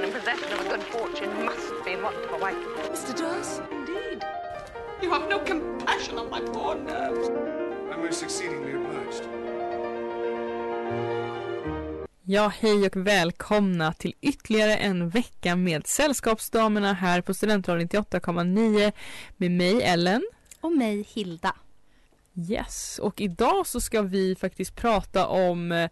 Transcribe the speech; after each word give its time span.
Man 0.00 0.08
in 0.08 0.14
possession 0.14 0.52
of 0.52 0.66
a 0.66 0.68
good 0.68 0.82
fortune 0.82 1.44
must 1.44 1.84
be 1.84 1.92
a 1.92 2.38
wife. 2.40 2.56
Mr. 2.92 3.12
Darcy, 3.18 3.62
indeed. 3.70 4.24
You 5.02 5.10
have 5.10 5.28
no 5.28 5.38
compassion 5.38 6.18
on 6.18 6.30
my 6.30 6.40
poor 6.40 6.74
nerves. 6.74 7.28
I'm 7.92 8.04
most 8.04 8.22
exceedingly 8.22 8.74
obliged. 8.74 9.28
Ja, 12.22 12.52
hej 12.60 12.86
och 12.86 12.96
välkomna 12.96 13.92
till 13.92 14.14
ytterligare 14.20 14.76
en 14.76 15.08
vecka 15.08 15.56
med 15.56 15.86
Sällskapsdamerna 15.86 16.92
här 16.92 17.20
på 17.20 17.34
Studentradion 17.34 17.88
98,9 17.88 18.92
med 19.36 19.50
mig 19.50 19.82
Ellen. 19.82 20.22
Och 20.60 20.72
mig 20.72 21.02
Hilda. 21.02 21.54
Yes, 22.34 22.98
och 23.02 23.20
idag 23.20 23.66
så 23.66 23.80
ska 23.80 24.02
vi 24.02 24.36
faktiskt 24.36 24.76
prata 24.76 25.26
om 25.26 25.72
eh, 25.72 25.90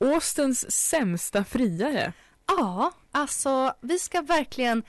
Austens 0.00 0.72
sämsta 0.72 1.44
friare. 1.44 2.12
Ja, 2.46 2.92
alltså 3.12 3.74
vi 3.80 3.98
ska 3.98 4.20
verkligen 4.22 4.82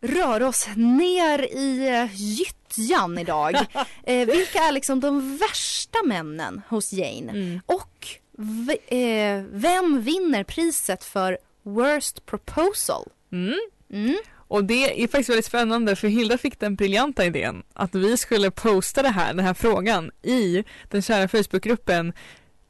röra 0.00 0.48
oss 0.48 0.68
ner 0.76 1.38
i 1.38 1.88
eh, 1.88 2.08
gyttjan 2.14 3.18
idag. 3.18 3.54
eh, 4.02 4.26
vilka 4.26 4.58
är 4.58 4.72
liksom 4.72 5.00
de 5.00 5.36
värsta 5.36 5.98
männen 6.04 6.62
hos 6.68 6.92
Jane? 6.92 7.32
Mm. 7.32 7.60
Och 7.66 8.06
eh, 8.92 9.42
vem 9.50 10.02
vinner 10.02 10.44
priset 10.44 11.04
för 11.04 11.38
Worst 11.62 12.26
Proposal? 12.26 13.08
Mm. 13.32 13.60
Mm. 13.92 14.16
Och 14.50 14.64
det 14.64 15.02
är 15.02 15.08
faktiskt 15.08 15.30
väldigt 15.30 15.46
spännande 15.46 15.96
för 15.96 16.08
Hilda 16.08 16.38
fick 16.38 16.60
den 16.60 16.74
briljanta 16.74 17.24
idén 17.24 17.62
att 17.72 17.94
vi 17.94 18.16
skulle 18.16 18.50
posta 18.50 19.02
det 19.02 19.08
här, 19.08 19.34
den 19.34 19.44
här 19.44 19.54
frågan 19.54 20.10
i 20.22 20.64
den 20.88 21.02
kära 21.02 21.28
Facebookgruppen 21.28 22.12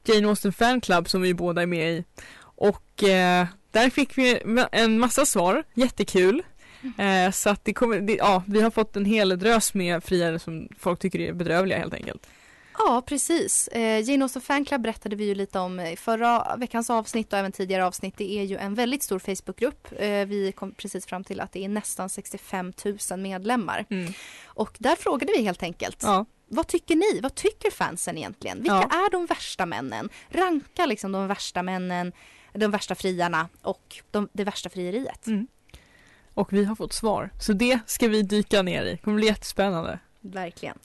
Jane 0.05 0.29
Austen 0.29 0.53
Fan 0.53 0.81
Club 0.81 1.09
som 1.09 1.23
vi 1.23 1.35
båda 1.35 1.63
är 1.63 1.67
med 1.67 1.93
i. 1.93 2.05
Och 2.41 3.03
eh, 3.03 3.47
där 3.71 3.91
fick 3.91 4.19
vi 4.19 4.41
en 4.73 4.99
massa 4.99 5.27
svar, 5.27 5.65
jättekul. 5.75 6.43
Eh, 6.99 7.31
så 7.31 7.51
att 7.51 7.65
det 7.65 7.73
kommer, 7.73 8.01
det, 8.01 8.15
ja, 8.17 8.43
vi 8.47 8.61
har 8.61 8.71
fått 8.71 8.97
en 8.97 9.05
hel 9.05 9.39
drös 9.39 9.75
med 9.75 10.05
friare 10.05 10.39
som 10.39 10.69
folk 10.79 11.01
tycker 11.01 11.21
är 11.21 11.33
bedrövliga 11.33 11.79
helt 11.79 11.95
enkelt. 11.95 12.27
Ja, 12.79 13.03
precis. 13.07 13.69
Eh, 13.69 14.01
Jane 14.11 14.25
Austen 14.25 14.43
Fan 14.43 14.65
Club 14.65 14.83
berättade 14.83 15.17
vi 15.17 15.25
ju 15.25 15.35
lite 15.35 15.59
om 15.59 15.81
i 15.81 15.97
förra 15.97 16.57
veckans 16.57 16.91
avsnitt 16.91 17.33
och 17.33 17.39
även 17.39 17.53
tidigare 17.53 17.87
avsnitt. 17.87 18.15
Det 18.17 18.33
är 18.39 18.43
ju 18.43 18.57
en 18.57 18.75
väldigt 18.75 19.03
stor 19.03 19.19
Facebookgrupp. 19.19 19.89
Eh, 19.99 20.09
vi 20.27 20.53
kom 20.57 20.73
precis 20.75 21.07
fram 21.07 21.25
till 21.25 21.41
att 21.41 21.53
det 21.53 21.65
är 21.65 21.69
nästan 21.69 22.09
65 22.09 22.73
000 23.11 23.21
medlemmar. 23.21 23.85
Mm. 23.91 24.13
Och 24.47 24.77
där 24.79 24.97
frågade 24.97 25.33
vi 25.37 25.43
helt 25.43 25.63
enkelt. 25.63 25.99
Ja. 26.03 26.25
Vad 26.49 26.67
tycker 26.67 26.97
ni? 26.97 27.21
Vad 27.21 27.35
tycker 27.35 27.71
fansen 27.71 28.19
egentligen? 28.19 28.59
Vilka 28.63 28.89
Ja. 28.91 29.07
är 29.07 29.11
de 29.11 29.27
värsta 29.27 29.67
männen? 29.67 30.09
Ranka 30.29 30.87
liksom 30.87 31.13
de 31.13 31.27
värsta 31.27 31.63
männen, 31.63 32.13
de 32.53 32.71
värsta 32.71 32.95
friarna 32.95 33.49
och 33.63 34.03
de, 34.11 34.29
det 34.33 34.45
värsta 34.45 34.69
frieriet. 34.69 35.27
Mm. 35.27 35.47
Och 36.35 36.53
vi 36.53 36.65
har 36.65 36.75
fått 36.75 36.93
svar. 36.93 37.31
Så 37.41 37.53
det 37.53 37.81
ska 37.87 38.09
vi 38.09 38.23
dyka 38.23 38.63
ner 38.63 38.85
i. 38.85 38.91
Det 38.91 38.97
kommer 38.97 39.17
bli 39.17 39.27
jättespännande. 39.27 39.99
Verkligen. 40.21 40.79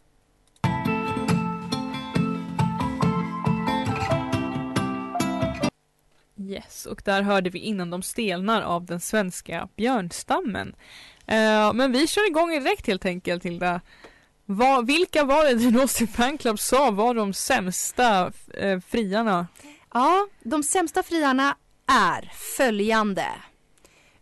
Yes, 6.37 6.85
och 6.85 7.01
där 7.05 7.21
hörde 7.21 7.49
vi 7.49 7.59
innan 7.59 7.89
de 7.89 8.01
stelnar 8.01 8.61
av 8.61 8.85
den 8.85 8.99
svenska 8.99 9.67
björnstammen. 9.75 10.75
Eh, 11.27 11.73
men 11.73 11.91
vi 11.91 12.07
kör 12.07 12.27
igång 12.27 12.49
direkt 12.49 12.87
helt 12.87 13.05
enkelt 13.05 13.45
Hilda. 13.45 13.81
Vad, 14.45 14.87
vilka 14.87 15.23
var 15.23 15.43
det 15.43 15.51
Jane 15.63 15.81
Austen 15.81 16.07
Fan 16.07 16.37
Club 16.37 16.59
sa 16.59 16.91
var 16.91 17.13
de 17.13 17.33
sämsta 17.33 18.31
eh, 18.53 18.79
friarna? 18.79 19.47
Ja, 19.95 20.27
de 20.43 20.63
sämsta 20.63 21.03
friarna 21.03 21.57
är 21.85 22.31
följande. 22.57 23.27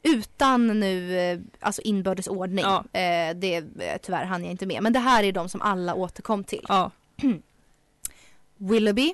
Utan 0.04 0.80
nu 0.80 1.18
eh, 1.20 1.40
alltså 1.60 1.82
inbördes 1.82 2.28
ordning. 2.28 2.66
Ja. 2.66 3.00
Eh, 3.00 3.36
det 3.36 3.56
eh, 3.56 3.98
tyvärr 4.02 4.26
hann 4.26 4.44
jag 4.44 4.52
inte 4.52 4.66
med. 4.66 4.84
Men 4.84 4.94
det 4.94 5.00
här 5.00 5.24
är 5.24 5.32
de 5.32 5.50
som 5.50 5.62
alla 5.62 5.94
återkom 5.94 6.44
till. 6.44 6.66
Ja, 6.68 6.92
Willoughby, 8.58 9.14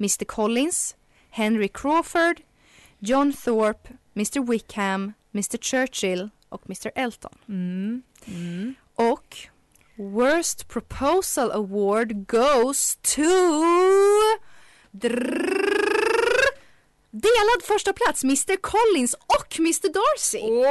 Mr 0.00 0.24
Collins, 0.24 0.96
Henry 1.30 1.68
Crawford, 1.68 2.40
John 2.98 3.32
Thorpe, 3.32 3.88
Mr 4.14 4.40
Wickham, 4.50 5.12
Mr 5.32 5.58
Churchill 5.58 6.30
och 6.48 6.62
Mr 6.66 6.90
Elton. 6.94 7.38
mm, 7.48 8.02
mm. 8.26 8.74
Och 8.94 9.36
Worst 9.96 10.68
Proposal 10.68 11.50
Award 11.50 12.26
goes 12.26 12.96
to... 12.96 13.22
Drrrr, 14.94 15.71
delad 17.12 17.62
första 17.62 17.92
plats 17.92 18.24
Mr 18.24 18.56
Collins 18.56 19.14
och 19.14 19.58
Mr 19.58 19.88
Darcy. 19.92 20.40
Woo! 20.40 20.62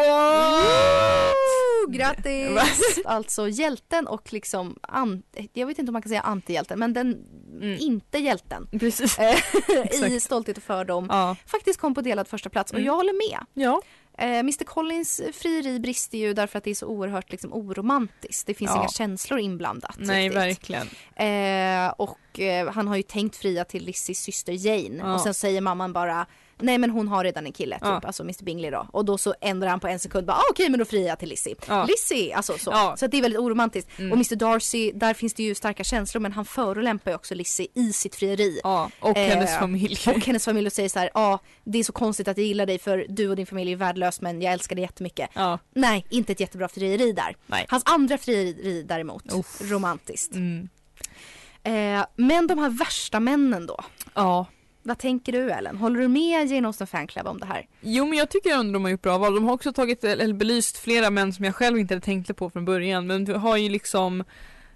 Grattis! 1.92 3.00
alltså 3.06 3.48
hjälten 3.48 4.08
och 4.08 4.34
liksom, 4.34 4.76
an, 4.82 5.24
jag 5.54 5.68
vet 5.68 5.80
inte 5.80 5.90
om 5.90 5.94
man 5.94 6.02
kan 6.02 6.10
säga 6.10 6.22
antihjälten, 6.22 6.80
men 6.80 6.94
den 6.94 7.26
Mm. 7.62 7.78
inte 7.80 8.18
hjälten 8.18 8.68
Precis. 8.80 9.20
eh, 9.20 9.36
i. 10.14 10.20
Stolthet 10.20 10.58
och 10.58 10.64
fördom 10.64 11.08
Ja. 11.10 11.36
faktiskt 11.46 11.80
kom 11.80 11.96
på 11.96 12.02
delad 12.02 12.28
första 12.28 12.50
plats 12.50 12.72
och 12.72 12.78
Mm. 12.78 12.86
jag 12.88 12.94
håller 12.96 13.30
med. 13.30 13.40
ja. 13.54 13.82
Eh, 14.22 14.40
Mr 14.40 14.64
Collins 14.64 15.22
frieri 15.34 15.80
brister 15.80 16.18
ju 16.18 16.34
därför 16.34 16.58
att 16.58 16.64
det 16.64 16.70
är 16.70 16.76
så 16.76 16.88
oerhört 16.88 17.32
liksom, 17.32 17.54
oromantiskt. 17.54 18.48
Det 18.48 18.54
finns 18.54 18.72
Ja. 18.72 18.80
inga 18.80 18.88
känslor 18.90 19.40
inblandat. 19.40 19.96
Nej, 20.00 20.24
riktigt. 20.30 20.38
verkligen. 20.42 20.88
Eh, 21.16 21.90
och 21.98 22.40
eh, 22.40 22.72
han 22.72 22.88
har 22.88 22.96
ju 22.96 23.04
tänkt 23.04 23.36
fria 23.36 23.64
till 23.66 23.84
Lizzies 23.86 24.20
syster 24.20 24.54
Jane 24.68 24.98
Ja. 24.98 25.14
och 25.14 25.22
sen 25.22 25.34
säger 25.34 25.62
mamman 25.62 25.94
bara 25.94 26.26
Nej 26.62 26.78
men 26.78 26.90
hon 26.90 27.08
har 27.08 27.24
redan 27.24 27.46
en 27.46 27.52
kille, 27.52 27.76
typ, 27.76 27.82
Ja. 27.84 28.02
alltså 28.06 28.24
Mr 28.24 28.44
Bingley 28.44 28.72
då. 28.72 28.88
Och 28.94 29.06
då 29.06 29.18
så 29.18 29.36
ändrar 29.42 29.70
han 29.70 29.80
på 29.80 29.88
en 29.88 30.00
sekund 30.00 30.28
bara 30.28 30.38
ah, 30.38 30.44
okej 30.52 30.70
men 30.70 30.80
då 30.80 30.86
friar 30.86 31.08
jag 31.08 31.20
till 31.20 31.30
Lizzie. 31.30 31.56
Ja. 31.68 31.86
Lizzie, 31.86 32.36
alltså 32.36 32.58
så. 32.58 32.72
Ja. 32.72 32.96
Så 32.98 33.08
det 33.08 33.18
är 33.18 33.22
väldigt 33.22 33.40
oromantiskt. 33.40 34.00
Mm. 34.00 34.12
Och 34.12 34.18
Mr 34.18 34.36
Darcy, 34.36 34.92
där 34.92 35.14
finns 35.14 35.34
det 35.34 35.44
ju 35.44 35.56
starka 35.56 35.84
känslor 35.84 36.22
men 36.22 36.32
han 36.32 36.46
förolämpar 36.46 37.12
ju 37.12 37.16
också 37.16 37.36
Lizzie 37.36 37.68
i 37.74 37.94
sitt 37.94 38.16
frieri. 38.16 38.60
Ja, 38.64 38.90
och 39.00 39.18
Eh, 39.18 39.28
hennes 39.30 39.58
familj. 39.60 39.98
Och 40.16 40.26
hennes 40.26 40.46
familj 40.46 40.68
och 40.68 40.74
säger 40.74 40.90
så 40.90 41.00
här, 41.00 41.10
ja 41.14 41.40
det 41.64 41.80
är 41.80 41.84
så 41.84 41.94
konstigt 41.94 42.28
att 42.28 42.38
jag 42.38 42.48
gillar 42.48 42.66
dig 42.66 42.80
för 42.80 43.06
du 43.10 43.30
och 43.30 43.36
din 43.36 43.46
familj 43.46 43.72
är 43.72 43.76
värdelös 43.76 44.22
men 44.22 44.42
jag 44.42 44.54
älskar 44.54 44.76
dig 44.76 44.84
jättemycket. 44.84 45.30
Ja. 45.34 45.60
Nej, 45.74 46.06
inte 46.10 46.32
ett 46.32 46.40
jättebra 46.40 46.68
frieri 46.68 47.12
där. 47.12 47.36
Nej. 47.48 47.66
Hans 47.70 47.84
andra 47.86 48.18
frieri 48.18 48.84
däremot, 48.88 49.34
Uff. 49.34 49.62
romantiskt. 49.62 50.36
Mm. 50.36 50.70
Eh, 51.64 52.06
men 52.16 52.48
de 52.48 52.58
här 52.58 52.70
värsta 52.70 53.20
männen 53.20 53.66
då? 53.68 53.80
Ja. 54.14 54.46
Vad 54.84 54.98
tänker 54.98 55.32
du 55.32 55.52
Ellen? 55.52 55.78
Håller 55.78 56.00
du 56.00 56.08
med 56.08 56.48
Jane 56.48 56.68
Austen 56.68 56.88
Fan 56.88 57.08
Club 57.08 57.28
om 57.28 57.40
det 57.40 57.46
här? 57.46 57.68
Jo 57.82 58.06
men 58.06 58.18
jag 58.18 58.30
tycker 58.30 58.54
ändå 58.54 58.74
de 58.74 58.84
har 58.84 58.92
gjort 58.92 59.02
bra 59.02 59.18
val. 59.18 59.36
De 59.36 59.44
har 59.44 59.54
också 59.54 59.74
tagit, 59.74 60.04
eller 60.04 60.34
belyst 60.34 60.78
flera 60.78 61.10
män 61.10 61.34
som 61.34 61.46
jag 61.46 61.56
själv 61.56 61.78
inte 61.78 61.94
hade 61.94 62.06
tänkt 62.06 62.36
på 62.36 62.50
från 62.50 62.66
början. 62.66 63.08
Men 63.08 63.26
du 63.26 63.34
har 63.34 63.58
ju 63.58 63.70
liksom 63.70 64.24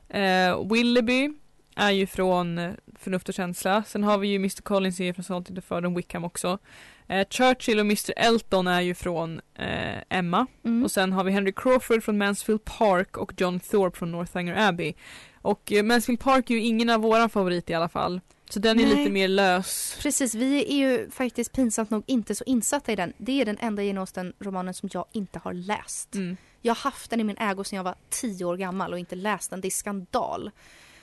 eh, 0.10 0.72
Willoughby 0.72 1.30
är 1.76 1.92
ju 1.92 2.08
från 2.08 2.58
eh, 2.58 2.72
Förnuft 3.00 3.30
och 3.30 3.36
känsla. 3.36 3.84
Sen 3.88 4.04
har 4.04 4.18
vi 4.18 4.28
ju 4.28 4.36
Mr 4.36 4.62
Collins 4.62 5.00
är 5.00 5.04
ju 5.04 5.14
från 5.14 5.24
Salt 5.24 5.56
the 5.56 5.62
Fördom 5.62 5.96
Wickham 5.96 6.24
också. 6.24 6.60
Eh, 7.08 7.28
Churchill 7.30 7.80
och 7.80 7.86
Mr 7.86 8.14
Elton 8.16 8.68
är 8.68 8.82
ju 8.82 8.96
från 8.96 9.42
eh, 9.56 10.02
Emma. 10.10 10.48
Mm. 10.66 10.84
Och 10.84 10.92
sen 10.92 11.14
har 11.14 11.24
vi 11.24 11.32
Henry 11.32 11.54
Crawford 11.56 12.04
från 12.04 12.18
Mansfield 12.18 12.66
Park 12.66 13.18
och 13.18 13.34
John 13.38 13.60
Thorpe 13.60 13.98
från 13.98 14.12
Northanger 14.12 14.68
Abbey. 14.68 14.94
Och 15.42 15.72
eh, 15.72 15.84
Mansfield 15.84 16.20
Park 16.20 16.50
är 16.50 16.56
ju 16.56 16.62
ingen 16.62 16.90
av 16.90 17.02
våra 17.02 17.30
favoriter 17.30 17.74
i 17.74 17.76
alla 17.76 17.90
fall. 17.90 18.22
Så 18.56 18.60
den 18.60 18.80
är 18.80 18.86
Nej. 18.86 18.96
lite 18.96 19.12
mer 19.12 19.28
lös. 19.28 19.98
Precis, 20.02 20.36
vi 20.36 20.66
är 20.74 20.78
ju 20.90 21.10
faktiskt 21.10 21.52
pinsamt 21.52 21.90
nog 21.90 22.04
inte 22.06 22.36
så 22.36 22.44
insatta 22.44 22.92
i 22.92 22.96
den. 22.96 23.14
Det 23.18 23.42
är 23.42 23.46
den 23.46 23.58
enda 23.60 23.84
Jane 23.84 24.00
Austen-romanen 24.00 24.74
som 24.74 24.90
jag 24.94 25.06
inte 25.12 25.40
har 25.40 25.54
läst. 25.54 26.16
Mm. 26.16 26.38
Jag 26.62 26.74
har 26.76 26.82
haft 26.92 27.10
den 27.10 27.20
i 27.20 27.24
min 27.24 27.38
ägo 27.38 27.64
sedan 27.64 27.78
jag 27.78 27.84
var 27.84 27.96
tio 28.10 28.46
år 28.46 28.58
gammal 28.58 28.94
och 28.94 29.00
inte 29.00 29.16
läst 29.16 29.50
den. 29.50 29.62
Det 29.62 29.68
är 29.68 29.70
skandal. 29.70 30.52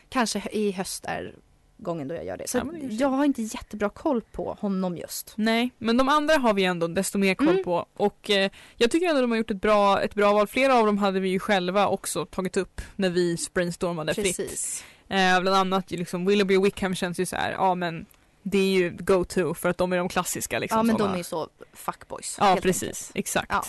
Kanske 0.08 0.42
i 0.52 0.72
höst 0.72 1.04
är 1.04 1.34
gången 1.78 2.08
då 2.08 2.14
jag 2.14 2.24
gör 2.24 2.36
det. 2.36 2.48
Så 2.48 2.58
Ja, 2.58 2.64
jag 2.90 3.08
har 3.08 3.24
inte 3.24 3.42
jättebra 3.42 3.88
koll 3.88 4.20
på 4.20 4.56
honom 4.60 4.96
just. 4.96 5.32
Nej, 5.36 5.70
men 5.78 5.96
de 5.96 6.08
andra 6.08 6.34
har 6.38 6.54
vi 6.54 6.64
ändå 6.64 6.86
desto 6.88 7.18
mer 7.18 7.34
koll 7.34 7.48
Mm. 7.48 7.64
på. 7.64 7.86
Och 7.94 8.30
eh, 8.30 8.50
jag 8.76 8.90
tycker 8.90 9.06
ändå 9.08 9.20
de 9.20 9.30
har 9.30 9.38
gjort 9.38 9.50
ett 9.50 9.60
bra, 9.60 10.02
ett 10.02 10.14
bra 10.14 10.32
val. 10.32 10.46
Flera 10.46 10.74
av 10.74 10.86
dem 10.86 10.98
hade 10.98 11.20
vi 11.20 11.28
ju 11.28 11.38
själva 11.38 11.88
också 11.88 12.26
tagit 12.26 12.56
upp 12.56 12.80
när 12.96 13.10
vi 13.10 13.36
brainstormade 13.54 14.14
fritt. 14.14 14.84
Eh, 15.12 15.40
bland 15.40 15.56
annat 15.56 15.90
liksom 15.90 16.26
Willoughby 16.26 16.56
och 16.56 16.64
Wickham 16.66 16.94
känns 16.94 17.20
ju 17.20 17.26
så 17.26 17.36
här, 17.36 17.52
ja 17.52 17.74
men 17.74 18.06
det 18.42 18.58
är 18.58 18.70
ju 18.72 18.90
go-to 18.90 19.54
för 19.54 19.68
att 19.68 19.78
de 19.78 19.92
är 19.92 19.96
de 19.96 20.08
klassiska 20.08 20.58
liksom. 20.58 20.78
ja 20.78 20.82
men 20.82 20.96
såna. 20.96 21.08
de 21.08 21.14
är 21.14 21.18
ju 21.18 21.24
så 21.24 21.48
fuckboys. 21.72 22.36
Ja 22.40 22.58
precis, 22.62 22.82
enkelt. 22.82 23.10
exakt. 23.14 23.50
Ja. 23.50 23.64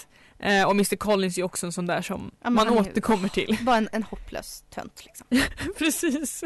Eh, 0.49 0.65
och 0.65 0.71
Mr 0.71 0.95
Collins 0.95 1.37
är 1.37 1.41
ju 1.41 1.45
också 1.45 1.65
en 1.65 1.71
sån 1.71 1.85
där 1.85 2.01
som 2.01 2.31
Ja, 2.43 2.49
man 2.49 2.67
är 2.67 2.71
ju- 2.71 2.79
återkommer 2.79 3.29
till. 3.29 3.57
Bara 3.61 3.77
en, 3.77 3.89
en 3.91 4.03
hopplös 4.03 4.63
tönt 4.69 5.01
liksom. 5.05 5.27
precis. 5.77 6.43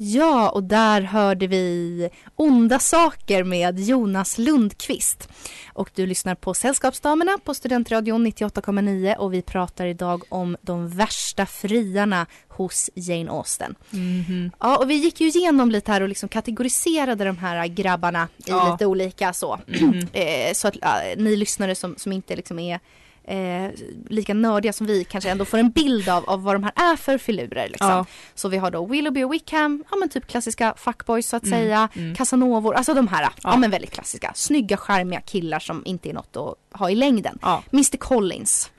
Ja, 0.00 0.50
och 0.50 0.62
där 0.64 1.00
hörde 1.02 1.46
vi 1.46 2.08
Onda 2.36 2.78
saker 2.78 3.44
med 3.44 3.80
Jonas 3.80 4.38
Lundqvist. 4.38 5.28
Och 5.72 5.90
du 5.94 6.06
lyssnar 6.06 6.34
på 6.34 6.54
Sällskapsdamerna 6.54 7.38
på 7.44 7.54
Studentradion 7.54 8.26
98,9 8.26 9.16
och 9.16 9.34
vi 9.34 9.42
pratar 9.42 9.86
idag 9.86 10.22
om 10.28 10.56
de 10.62 10.88
värsta 10.88 11.46
friarna 11.46 12.26
hos 12.48 12.90
Jane 12.94 13.30
Austen. 13.30 13.74
Mhm. 13.90 14.50
Ja, 14.60 14.76
och 14.78 14.90
vi 14.90 14.94
gick 14.94 15.20
ju 15.20 15.26
igenom 15.28 15.70
lite 15.70 15.92
här 15.92 16.00
och 16.00 16.08
liksom 16.08 16.28
kategoriserade 16.28 17.24
de 17.24 17.38
här 17.38 17.66
grabbarna 17.66 18.28
i 18.36 18.42
Ja. 18.46 18.72
lite 18.72 18.86
olika 18.86 19.32
så. 19.32 19.58
Mhm. 19.66 20.06
Eh, 20.12 20.52
så 20.54 20.68
att 20.68 20.76
äh, 20.76 20.90
ni 21.16 21.36
lyssnare 21.36 21.74
som, 21.74 21.94
som 21.96 22.12
inte 22.12 22.36
liksom 22.36 22.58
är 22.58 22.80
eh, 23.28 23.70
lika 24.08 24.34
nördiga 24.34 24.72
som 24.72 24.86
vi 24.86 25.04
kanske 25.04 25.30
ändå 25.30 25.44
får 25.44 25.58
en 25.58 25.70
bild 25.70 26.08
av, 26.08 26.30
av 26.30 26.42
vad 26.42 26.54
de 26.54 26.62
här 26.62 26.72
är 26.92 26.96
för 26.96 27.18
filurer. 27.18 27.68
Liksom. 27.68 27.88
Ja. 27.88 28.06
Så 28.34 28.48
vi 28.48 28.56
har 28.56 28.70
då 28.70 28.86
Willoughby 28.86 29.22
och 29.24 29.32
Wickham, 29.32 29.84
ja 29.90 29.96
men 29.96 30.08
typ 30.08 30.26
klassiska 30.26 30.74
fuckboys 30.76 31.28
så 31.28 31.36
att 31.36 31.44
Mm, 31.44 31.58
säga. 31.60 31.88
mm. 31.96 32.14
Casanovor, 32.14 32.74
alltså 32.74 32.94
de 32.94 33.08
här, 33.08 33.22
ja. 33.22 33.30
Ja. 33.42 33.56
men 33.56 33.70
väldigt 33.70 33.90
klassiska. 33.90 34.32
Snygga, 34.34 34.76
charmiga 34.76 35.20
killar 35.20 35.58
som 35.58 35.82
inte 35.86 36.08
är 36.10 36.12
något 36.14 36.36
att 36.36 36.78
ha 36.78 36.90
i 36.90 36.94
längden. 36.94 37.38
Ja. 37.42 37.62
Mr 37.72 37.96
Collins. 37.96 38.70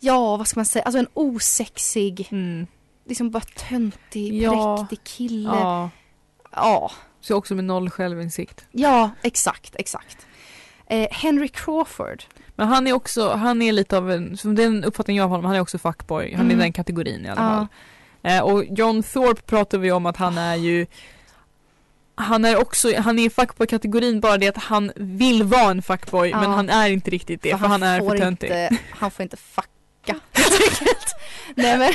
Ja, 0.00 0.36
vad 0.36 0.46
ska 0.48 0.58
man 0.60 0.64
säga, 0.66 0.82
alltså 0.84 0.98
en 0.98 1.06
osexig, 1.14 2.28
Mm. 2.30 2.66
liksom 3.06 3.30
bara 3.30 3.42
töntig, 3.68 4.42
Ja. 4.42 4.76
präktig 4.76 5.04
kille. 5.04 5.48
Ja. 5.48 5.60
ja. 5.62 6.50
ja. 6.52 6.90
Så 7.20 7.34
också 7.34 7.54
med 7.54 7.64
noll 7.64 7.90
självinsikt. 7.90 8.66
exakt, 9.22 9.76
exakt. 9.78 10.26
Eh, 10.90 11.08
Henry 11.10 11.48
Crawford. 11.48 12.22
Men 12.56 12.68
han 12.68 12.86
är 12.86 12.92
också, 12.92 13.30
han 13.30 13.62
är 13.62 13.72
lite 13.72 13.96
av 13.98 14.10
en, 14.10 14.36
som 14.36 14.54
den 14.54 14.84
uppfattning 14.84 15.16
jag 15.16 15.22
har 15.22 15.26
av 15.26 15.30
honom, 15.30 15.44
han 15.44 15.54
är 15.56 15.60
också 15.60 15.78
fuckboy. 15.78 16.34
Han 16.34 16.44
Mm. 16.46 16.58
är 16.58 16.62
den 16.62 16.72
kategorin 16.72 17.26
i 17.26 17.28
alla 17.28 17.42
Ja. 17.42 17.48
fall. 17.48 18.32
Eh, 18.32 18.40
och 18.42 18.64
John 18.78 19.02
Thorpe 19.02 19.42
pratar 19.42 19.78
vi 19.78 19.92
om 19.92 20.06
att 20.06 20.16
han 20.16 20.38
är 20.38 20.56
ju 20.56 20.86
han 22.20 22.44
är 22.44 22.56
också, 22.60 22.96
han 23.00 23.18
är 23.18 23.24
i 23.26 23.30
fuckboy-kategorin 23.30 24.20
bara 24.20 24.38
det 24.38 24.48
att 24.48 24.56
han 24.56 24.92
vill 24.96 25.42
vara 25.42 25.70
en 25.70 25.82
fuckboy 25.82 26.30
Ja. 26.30 26.40
men 26.40 26.50
han 26.50 26.70
är 26.70 26.88
inte 26.90 27.10
riktigt 27.10 27.42
det 27.42 27.58
för, 27.58 27.66
han, 27.66 27.82
är 27.82 28.00
får 28.00 28.10
för 28.10 28.18
töntig. 28.18 28.46
inte, 28.46 28.76
Han 28.90 29.10
får 29.10 29.22
inte 29.22 29.36
enkelt. 30.06 30.22
Nej 31.54 31.78
men 31.78 31.92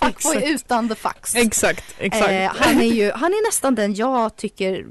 fuckboy 0.00 0.52
utan 0.52 0.88
the 0.88 0.94
fucks. 0.94 1.34
Exakt, 1.34 1.84
exakt. 1.98 2.30
Eh, 2.30 2.52
han 2.56 2.80
är 2.80 2.84
ju, 2.94 3.10
han 3.12 3.32
är 3.32 3.48
nästan 3.48 3.74
den 3.74 3.94
jag 3.94 4.36
tycker 4.36 4.86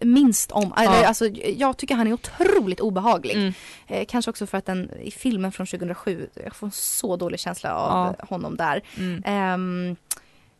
minst 0.00 0.52
om. 0.52 0.72
Eller, 0.76 1.00
Ja. 1.02 1.06
alltså, 1.08 1.26
jag 1.56 1.76
tycker 1.76 1.94
han 1.94 2.06
är 2.06 2.12
otroligt 2.12 2.80
obehaglig. 2.80 3.34
Mm. 3.36 3.52
Eh, 3.86 4.04
kanske 4.08 4.30
också 4.30 4.46
för 4.46 4.58
att 4.58 4.66
den 4.66 4.90
i 5.02 5.10
filmen 5.10 5.52
från 5.52 5.66
2007, 5.66 6.28
jag 6.44 6.56
får 6.56 6.66
en 6.66 6.70
så 6.72 7.16
dålig 7.16 7.40
känsla 7.40 7.74
av 7.74 8.16
honom 8.28 8.56
där. 8.56 8.82
Mm. 8.98 9.22
Ehm, 9.24 9.96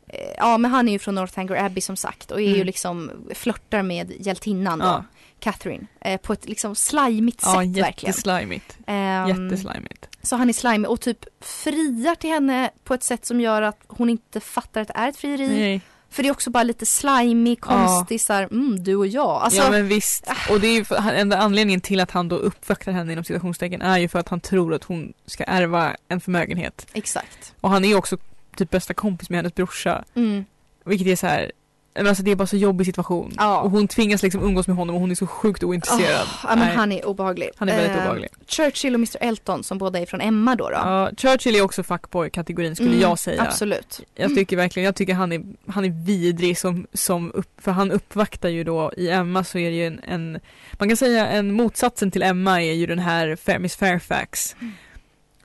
eh, 0.09 0.35
ja 0.37 0.59
men 0.59 0.71
han 0.71 0.89
är 0.89 0.93
ju 0.93 0.99
från 0.99 1.15
Northanger 1.15 1.65
Abbey 1.65 1.81
som 1.81 1.97
sagt 1.97 2.31
och 2.31 2.41
är 2.41 2.45
ju 2.45 2.55
Mm. 2.55 2.67
liksom 2.67 3.11
flörtar 3.35 3.83
med 3.83 4.13
hjältinnan 4.27 4.79
då, 4.79 4.85
Ja. 4.87 5.05
Catherine. 5.41 5.87
Eh, 6.01 6.21
på 6.21 6.33
ett 6.33 6.49
liksom 6.49 6.75
slimigt 6.75 7.41
Ja, 7.43 7.49
sätt 7.53 7.57
verkligen. 7.85 8.11
jätteslimigt. 8.11 8.79
Ehm, 8.87 9.29
Jätteslimigt. 9.29 10.09
så 10.23 10.37
han 10.37 10.49
är 10.49 10.53
slimy 10.53 10.87
och 10.89 11.01
typ 11.01 11.25
friar 11.41 12.15
till 12.15 12.31
henne 12.31 12.71
på 12.85 12.95
ett 12.95 13.03
sätt 13.03 13.27
som 13.27 13.41
gör 13.41 13.63
att 13.63 13.79
hon 13.87 14.11
inte 14.11 14.41
fattar 14.41 14.81
att 14.81 14.89
det 14.89 14.95
är 14.97 15.09
ett 15.09 15.17
frieri. 15.17 15.49
Nej. 15.49 15.81
För 16.11 16.23
det 16.23 16.29
är 16.29 16.31
också 16.31 16.51
bara 16.51 16.63
lite 16.63 16.87
slimy, 16.87 17.57
konstig 17.57 18.21
såhär, 18.21 18.43
mm 18.43 18.85
du 18.85 18.97
och 18.97 19.07
jag. 19.07 19.43
Alltså, 19.43 19.63
ja 19.63 19.71
men 19.71 19.89
visst. 19.89 20.31
Och 20.51 20.61
det 20.61 20.67
är 20.67 20.75
ju 20.75 20.85
för, 20.85 20.97
enda 21.13 21.39
anledningen 21.39 21.81
till 21.81 22.01
att 22.01 22.11
han 22.11 22.29
då 22.29 22.37
uppvaktar 22.37 22.93
henne 22.93 23.13
inom 23.13 23.25
citationstecken 23.25 23.83
är 23.83 23.99
ju 23.99 24.09
för 24.09 24.19
att 24.19 24.29
han 24.29 24.41
tror 24.41 24.75
att 24.75 24.85
hon 24.85 25.13
ska 25.27 25.45
ärva 25.45 25.97
en 26.09 26.21
förmögenhet. 26.21 26.87
exakt. 26.93 27.55
Och 27.61 27.71
han 27.71 27.85
är 27.85 27.89
ju 27.89 27.95
också 27.95 28.17
typ 28.57 28.71
bästa 28.71 28.95
kompis 28.95 29.31
med 29.31 29.39
hennes 29.39 29.55
brorsa. 29.55 30.05
Mm. 30.15 30.45
Vilket 30.85 31.07
är 31.07 31.17
så 31.17 31.27
här. 31.27 31.53
Men 31.95 32.07
Alltså 32.07 32.23
det 32.23 32.31
är 32.31 32.37
bara 32.37 32.47
så 32.47 32.57
jobbig 32.57 32.87
situation. 32.87 33.33
Ja. 33.37 33.61
Och 33.61 33.71
hon 33.71 33.89
tvingas 33.89 34.23
liksom 34.23 34.43
umgås 34.43 34.67
med 34.67 34.77
honom 34.77 34.95
och 34.95 35.01
hon 35.01 35.11
är 35.11 35.15
så 35.15 35.27
sjukt 35.27 35.63
ointresserad. 35.65 36.23
Oh, 36.23 36.41
ja, 36.43 36.49
men 36.49 36.59
Nej. 36.59 36.77
han 36.77 36.93
är 36.93 37.07
obehaglig. 37.07 37.51
Han 37.57 37.69
är 37.69 37.73
väldigt 37.77 37.93
Eh, 37.97 38.03
obehaglig. 38.03 38.29
Churchill 38.47 38.95
och 38.95 38.99
Mr 38.99 39.17
Elton 39.21 39.65
som 39.65 39.79
båda 39.79 39.99
är 39.99 40.07
från 40.07 40.21
Emma 40.21 40.55
då. 40.57 40.65
då. 40.69 40.75
Ja, 40.75 41.11
Churchill 41.17 41.57
är 41.57 41.63
också 41.63 41.83
fuckboy-kategorin 41.83 42.75
skulle 42.75 42.91
Mm, 42.91 43.01
jag 43.01 43.19
säga. 43.19 43.43
Absolut. 43.43 44.01
Jag 44.15 44.35
tycker 44.35 44.57
verkligen, 44.57 44.85
jag 44.85 44.95
tycker 44.95 45.15
han 45.15 45.33
är, 45.33 45.43
han 45.67 45.85
är 45.85 46.05
vidrig 46.07 46.59
som, 46.59 46.87
som 46.93 47.33
upp, 47.35 47.51
för 47.61 47.73
han 47.73 47.93
uppvaktar 47.93 48.49
ju 48.49 48.65
då 48.65 48.93
i 48.97 49.09
Emma 49.11 49.45
så 49.45 49.59
är 49.59 49.71
det 49.71 49.77
ju 49.77 49.87
en, 49.87 50.01
en 50.09 50.41
man 50.73 50.89
kan 50.89 50.97
säga 50.97 51.27
en 51.27 51.53
motsatsen 51.53 52.11
till 52.11 52.23
Emma 52.23 52.63
är 52.63 52.73
ju 52.73 52.87
den 52.87 52.99
här 52.99 53.59
Miss 53.59 53.77
Fairfax. 53.77 54.57
Mm. 54.61 54.73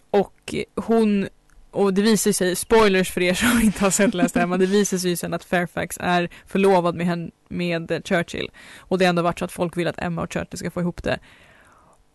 Och 0.09 0.55
hon, 0.75 1.27
och 1.73 1.93
det 1.93 2.01
visar 2.01 2.31
sig, 2.31 2.55
spoilers 2.55 3.11
för 3.11 3.21
er 3.21 3.33
som 3.33 3.61
inte 3.63 3.83
har 3.83 3.91
sett 3.91 4.13
läst 4.13 4.37
Emma, 4.37 4.57
det 4.57 4.65
visar 4.65 4.97
sig 4.97 5.09
ju 5.09 5.15
sen 5.15 5.33
att 5.33 5.43
Fairfax 5.43 5.97
är 6.01 6.29
förlovad 6.47 6.95
med, 6.95 7.05
hen, 7.05 7.31
med 7.49 8.01
Churchill. 8.05 8.49
Och 8.77 8.97
det 8.97 9.05
har 9.05 9.09
ändå 9.09 9.21
varit 9.21 9.39
så 9.39 9.45
att 9.45 9.51
folk 9.51 9.77
vill 9.77 9.87
att 9.87 9.99
Emma 9.99 10.21
och 10.21 10.33
Churchill 10.33 10.57
ska 10.59 10.71
få 10.71 10.81
ihop 10.81 11.03
det. 11.03 11.19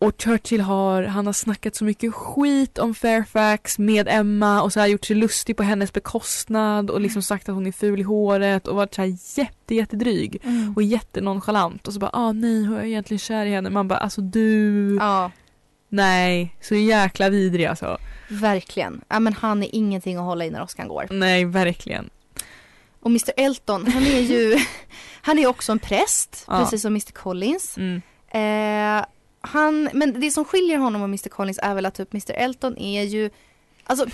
Och 0.01 0.21
Churchill 0.21 0.61
har, 0.61 1.03
han 1.03 1.25
har 1.25 1.33
snackat 1.33 1.75
så 1.75 1.83
mycket 1.83 2.13
skit 2.13 2.77
om 2.79 2.95
Fairfax 2.95 3.79
med 3.79 4.07
Emma 4.07 4.61
och 4.61 4.73
så 4.73 4.79
har 4.79 4.87
gjort 4.87 5.05
sig 5.05 5.15
lustig 5.15 5.57
på 5.57 5.63
hennes 5.63 5.93
bekostnad 5.93 6.89
och 6.89 7.01
liksom 7.01 7.21
sagt 7.21 7.49
att 7.49 7.55
hon 7.55 7.67
är 7.67 7.71
ful 7.71 7.99
i 7.99 8.03
håret 8.03 8.67
och 8.67 8.75
varit 8.75 8.93
så 8.95 9.01
här 9.01 9.17
jätte 9.37 9.75
jättedryg 9.75 10.41
Mm. 10.43 10.73
och 10.75 10.83
jättenonchalant 10.83 11.87
och 11.87 11.93
så 11.93 11.99
bara 11.99 12.09
ah 12.13 12.31
nej 12.31 12.65
hon 12.65 12.77
är 12.77 12.83
egentligen 12.85 13.19
kär 13.19 13.45
i 13.45 13.49
henne 13.49 13.69
man 13.69 13.87
bara 13.87 13.99
alltså 13.99 14.21
du 14.21 14.95
Ja, 14.99 15.31
nej 15.89 16.55
så 16.61 16.75
jäkla 16.75 17.29
vidrig 17.29 17.65
alltså 17.65 17.97
verkligen. 18.29 19.01
Ja, 19.09 19.19
men 19.19 19.33
han 19.33 19.63
är 19.63 19.75
ingenting 19.75 20.17
att 20.17 20.23
hålla 20.23 20.45
i 20.45 20.49
när 20.49 20.63
åskan 20.63 20.87
går. 20.87 21.07
nej 21.11 21.45
verkligen 21.45 22.09
Och 22.99 23.09
Mr 23.09 23.31
Elton, 23.37 23.87
han 23.87 24.03
är 24.03 24.19
ju, 24.19 24.57
han 25.21 25.39
är 25.39 25.47
också 25.47 25.71
en 25.71 25.79
präst, 25.79 26.43
Ja. 26.47 26.59
precis 26.59 26.81
som 26.81 26.91
Mr 26.93 27.11
Collins. 27.11 27.77
mm. 27.77 28.01
Eh, 28.31 29.05
han, 29.41 29.89
men 29.93 30.19
det 30.21 30.31
som 30.31 30.45
skiljer 30.45 30.77
honom 30.77 31.01
och 31.01 31.07
Mr 31.09 31.29
Collins 31.29 31.59
är 31.63 31.75
väl 31.75 31.85
att 31.85 31.95
typ 31.95 32.13
Mr 32.13 32.31
Elton 32.33 32.77
är 32.77 33.03
ju, 33.03 33.29
alltså 33.83 34.05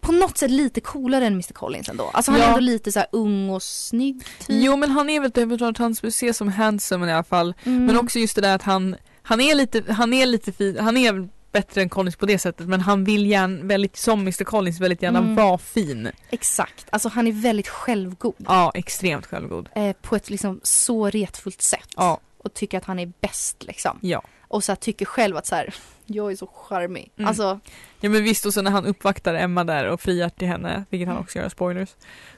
på 0.00 0.12
något 0.12 0.38
sätt 0.38 0.50
lite 0.50 0.80
coolare 0.80 1.26
än 1.26 1.32
Mr 1.32 1.52
Collins 1.52 1.88
ändå. 1.88 2.04
Alltså 2.12 2.30
han 2.32 2.40
Ja. 2.40 2.46
är 2.46 2.48
ändå 2.50 2.60
lite 2.60 2.92
så 2.92 2.98
här 2.98 3.08
ung 3.12 3.50
och 3.50 3.62
snygg 3.62 4.24
typ. 4.24 4.46
jo 4.48 4.76
men 4.76 4.90
han 4.90 5.10
är 5.10 5.20
väl 5.46 5.62
att 5.64 5.78
han 5.78 5.92
ses 5.92 6.36
som 6.36 6.48
handsome 6.48 7.08
i 7.08 7.12
alla 7.12 7.24
fall 7.24 7.54
Mm. 7.64 7.84
men 7.86 7.96
också 7.98 8.18
just 8.18 8.34
det 8.34 8.40
där 8.40 8.54
att 8.54 8.62
han 8.62 8.96
han 9.22 9.40
är 9.40 9.54
lite 9.54 9.92
han 9.92 10.12
är 10.12 10.26
lite 10.26 10.52
fin 10.52 10.78
han 10.80 10.96
är 10.96 11.28
bättre 11.58 11.82
än 11.82 11.88
Collins 11.88 12.16
på 12.16 12.26
det 12.26 12.38
sättet 12.38 12.66
men 12.68 12.80
han 12.80 13.04
vill 13.04 13.26
gärna 13.26 13.64
väldigt 13.64 13.96
som 13.96 14.20
Mr 14.20 14.44
Collins 14.44 14.80
väldigt 14.80 15.02
gärna 15.02 15.18
Mm. 15.18 15.34
vara 15.34 15.58
fin 15.58 16.10
Exakt, 16.30 16.86
alltså 16.90 17.08
han 17.08 17.26
är 17.26 17.32
väldigt 17.32 17.68
självgod. 17.68 18.34
ja 18.46 18.72
extremt 18.74 19.26
självgod 19.26 19.68
Eh, 19.74 19.92
på 20.02 20.16
ett 20.16 20.30
liksom 20.30 20.60
så 20.62 21.10
retfullt 21.10 21.62
sätt. 21.62 21.88
ja 21.96 22.20
Och 22.38 22.54
tycker 22.54 22.78
att 22.78 22.84
han 22.84 22.98
är 22.98 23.12
bäst 23.20 23.64
liksom. 23.64 23.98
ja 24.02 24.22
Och 24.48 24.64
så 24.64 24.72
här, 24.72 24.76
tycker 24.76 25.04
själv 25.06 25.36
att 25.36 25.46
så 25.46 25.54
här, 25.54 25.74
jag 26.06 26.32
är 26.32 26.36
så 26.36 26.46
charmig. 26.46 27.10
Mm. 27.16 27.28
Alltså, 27.28 27.60
Ja 28.00 28.08
men 28.10 28.24
visst 28.24 28.46
och 28.46 28.54
så 28.54 28.62
när 28.62 28.70
han 28.70 28.86
uppvaktar 28.86 29.34
Emma 29.34 29.64
där 29.64 29.86
och 29.88 30.00
friar 30.00 30.28
till 30.28 30.48
henne, 30.48 30.84
vilket 30.90 31.08
han 31.08 31.16
Mm. 31.16 31.24
också 31.24 31.38
gör, 31.38 31.48
spoilers. 31.48 31.88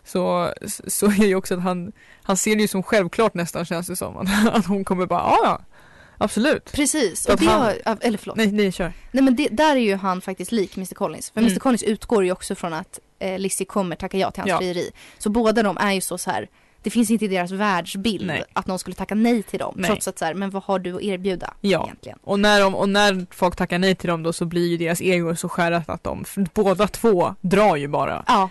Så, 0.04 0.52
så 0.86 1.06
är 1.06 1.18
det 1.20 1.26
ju 1.26 1.34
också 1.34 1.54
att 1.54 1.62
han, 1.62 1.92
han 2.22 2.36
ser 2.36 2.56
det 2.56 2.62
ju 2.62 2.68
som 2.68 2.82
självklart 2.82 3.34
nästan 3.34 3.64
känns 3.64 3.86
det 3.86 3.96
som. 3.96 4.16
Att, 4.16 4.28
att 4.56 4.66
hon 4.66 4.84
kommer 4.84 5.06
bara, 5.06 5.20
"Ja, 5.20 5.38
ja 5.44 5.60
absolut. 6.24 6.72
precis. 6.72 7.26
Och 7.26 7.36
det 7.36 7.46
har, 7.46 7.74
eller 8.00 8.18
förlåt. 8.18 8.36
Nej, 8.36 8.52
nej 8.52 8.72
kör. 8.72 8.92
Nej 9.12 9.24
men 9.24 9.36
det, 9.36 9.48
där 9.48 9.76
är 9.76 9.80
ju 9.80 9.96
han 9.96 10.20
faktiskt 10.20 10.52
lik 10.52 10.76
Mr 10.76 10.94
Collins. 10.94 11.30
För 11.30 11.40
Mm. 11.40 11.50
Mr 11.52 11.60
Collins 11.60 11.82
utgår 11.82 12.24
ju 12.24 12.32
också 12.32 12.54
från 12.54 12.72
att 12.72 12.98
eh, 13.18 13.38
Lizzie 13.38 13.64
kommer 13.66 13.96
tacka 13.96 14.18
ja 14.18 14.30
till 14.30 14.40
hans 14.40 14.48
Ja. 14.50 14.58
frieri. 14.58 14.90
Så 15.18 15.30
båda 15.30 15.62
de 15.62 15.76
är 15.78 15.92
ju 15.92 16.00
så, 16.00 16.18
så 16.18 16.30
här. 16.30 16.48
Det 16.82 16.90
finns 16.90 17.10
inte 17.10 17.24
i 17.24 17.28
deras 17.28 17.50
världsbild 17.50 18.26
Nej. 18.26 18.44
att 18.52 18.66
någon 18.66 18.78
skulle 18.78 18.96
tacka 18.96 19.14
nej 19.14 19.42
till 19.42 19.58
dem. 19.58 19.74
Nej. 19.76 19.90
Trots 19.90 20.08
att 20.08 20.18
så 20.18 20.24
här, 20.24 20.34
men 20.34 20.50
vad 20.50 20.62
har 20.62 20.78
du 20.78 20.96
att 20.96 21.02
erbjuda 21.02 21.54
Ja. 21.60 21.84
egentligen? 21.84 22.18
Och 22.22 22.40
när, 22.40 22.60
de, 22.60 22.74
och 22.74 22.88
när 22.88 23.26
folk 23.30 23.56
tackar 23.56 23.78
nej 23.78 23.94
till 23.94 24.08
dem 24.08 24.22
då 24.22 24.32
så 24.32 24.44
blir 24.44 24.68
ju 24.68 24.76
deras 24.76 25.00
ego 25.00 25.36
så 25.36 25.48
skärat 25.48 25.88
att 25.90 26.04
de, 26.04 26.24
båda 26.54 26.88
två 26.88 27.34
drar 27.40 27.76
ju 27.76 27.88
bara. 27.88 28.24
Ja, 28.26 28.50